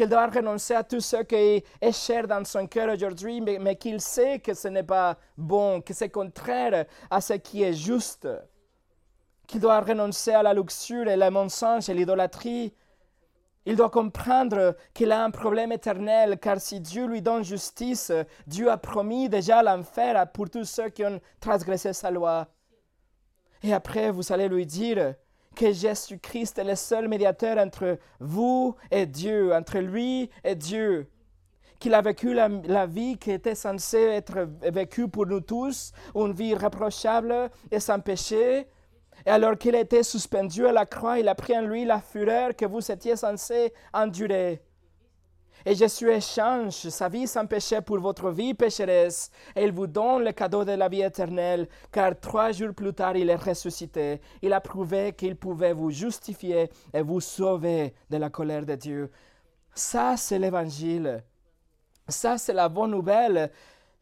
[0.00, 3.76] qu'il doit renoncer à tout ce qui est cher dans son cœur aujourd'hui, mais, mais
[3.76, 8.26] qu'il sait que ce n'est pas bon, que c'est contraire à ce qui est juste,
[9.46, 12.72] qu'il doit renoncer à la luxure et le mensonge et l'idolâtrie.
[13.66, 18.10] Il doit comprendre qu'il a un problème éternel, car si Dieu lui donne justice,
[18.46, 22.48] Dieu a promis déjà l'enfer pour tous ceux qui ont transgressé sa loi.
[23.62, 25.14] Et après, vous allez lui dire,
[25.60, 31.06] que Jésus-Christ est le seul médiateur entre vous et Dieu, entre lui et Dieu.
[31.78, 36.54] Qu'il a vécu la, vie qui était censée être vécue pour nous tous, une vie
[36.54, 38.68] reprochable et sans péché.
[39.26, 42.56] Et alors qu'il été suspendu à la croix, il a pris en lui la fureur
[42.56, 44.62] que vous étiez censé endurer.
[45.66, 50.24] Et Jésus échange sa vie sans péché pour votre vie pécheresse, et il vous donne
[50.24, 54.20] le cadeau de la vie éternelle, car trois jours plus tard, il est ressuscité.
[54.42, 59.10] Il a prouvé qu'il pouvait vous justifier et vous sauver de la colère de Dieu.
[59.74, 61.22] Ça, c'est l'évangile.
[62.08, 63.50] Ça, c'est la bonne nouvelle.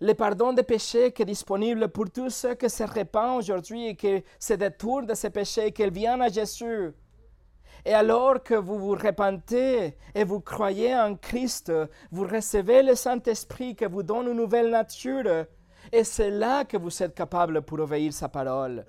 [0.00, 3.96] Le pardon des péchés qui est disponible pour tous ceux qui se répandent aujourd'hui et
[3.96, 6.92] qui se détournent de ces péchés, et qui viennent à Jésus.
[7.88, 11.72] Et alors que vous vous repentez et vous croyez en Christ,
[12.10, 15.46] vous recevez le Saint-Esprit qui vous donne une nouvelle nature.
[15.90, 18.84] Et c'est là que vous êtes capable pour obéir sa parole.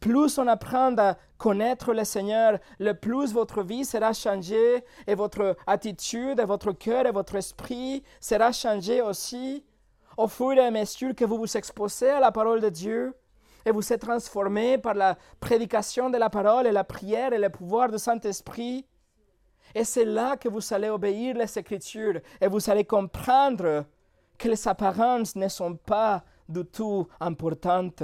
[0.00, 5.54] Plus on apprend à connaître le Seigneur, le plus votre vie sera changée et votre
[5.66, 9.66] attitude, et votre cœur et votre esprit sera changé aussi
[10.16, 13.14] au fur et à mesure que vous vous exposez à la parole de Dieu
[13.64, 17.50] et vous êtes transformé par la prédication de la parole et la prière et le
[17.50, 18.86] pouvoir du Saint-Esprit.
[19.74, 23.84] Et c'est là que vous allez obéir les Écritures et vous allez comprendre
[24.38, 28.02] que les apparences ne sont pas du tout importantes.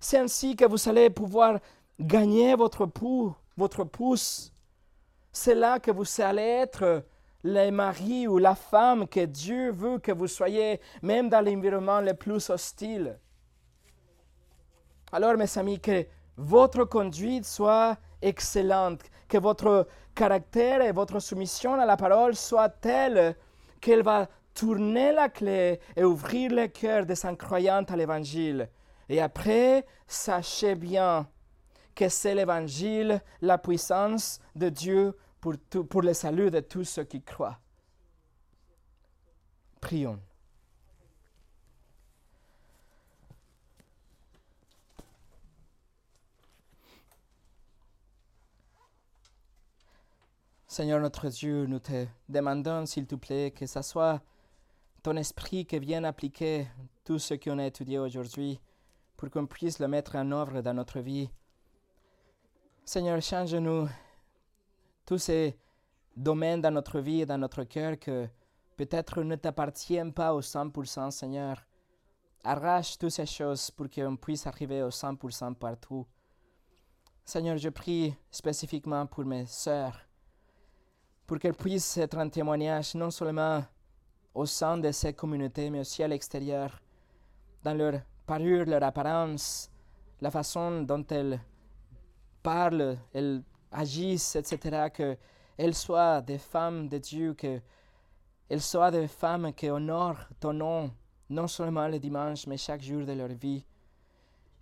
[0.00, 1.58] C'est ainsi que vous allez pouvoir
[1.98, 2.88] gagner votre
[3.56, 4.52] votre pouce.
[5.30, 7.04] C'est là que vous allez être
[7.44, 12.14] le mari ou la femme que Dieu veut que vous soyez, même dans l'environnement le
[12.14, 13.18] plus hostile.
[15.12, 16.06] Alors, mes amis, que
[16.38, 23.36] votre conduite soit excellente, que votre caractère et votre soumission à la parole soit telle
[23.80, 28.70] qu'elle va tourner la clé et ouvrir le cœur des incroyants à l'Évangile.
[29.08, 31.28] Et après, sachez bien
[31.94, 35.54] que c'est l'Évangile, la puissance de Dieu pour,
[35.90, 37.58] pour le salut de tous ceux qui croient.
[39.80, 40.18] Prions.
[50.72, 54.22] Seigneur notre Dieu, nous te demandons, s'il te plaît, que ce soit
[55.02, 56.66] ton esprit qui vienne appliquer
[57.04, 58.58] tout ce qu'on a étudié aujourd'hui
[59.18, 61.28] pour qu'on puisse le mettre en œuvre dans notre vie.
[62.86, 63.86] Seigneur, change-nous
[65.04, 65.58] tous ces
[66.16, 68.26] domaines dans notre vie et dans notre cœur que
[68.78, 71.66] peut-être ne t'appartiennent pas au 100%, Seigneur.
[72.44, 76.06] Arrache toutes ces choses pour qu'on puisse arriver au 100% partout.
[77.26, 80.08] Seigneur, je prie spécifiquement pour mes sœurs
[81.32, 83.64] pour qu'elles puissent être un témoignage non seulement
[84.34, 86.78] au sein de ces communautés, mais aussi à l'extérieur,
[87.62, 89.70] dans leur parure, leur apparence,
[90.20, 91.40] la façon dont elles
[92.42, 97.62] parlent, elles agissent, etc., qu'elles soient des femmes de Dieu, qu'elles
[98.58, 100.90] soient des femmes qui honorent ton nom,
[101.30, 103.64] non seulement le dimanche, mais chaque jour de leur vie.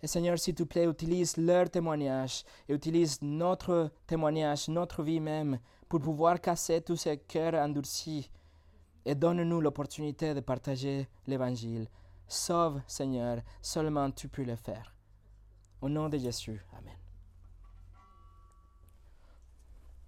[0.00, 5.58] Et Seigneur, s'il te plaît, utilise leur témoignage et utilise notre témoignage, notre vie même,
[5.90, 8.30] pour pouvoir casser tous ces cœurs endurcis.
[9.04, 11.88] Et donne-nous l'opportunité de partager l'Évangile.
[12.28, 14.94] Sauve, Seigneur, seulement tu peux le faire.
[15.82, 16.64] Au nom de Jésus.
[16.78, 16.99] Amen.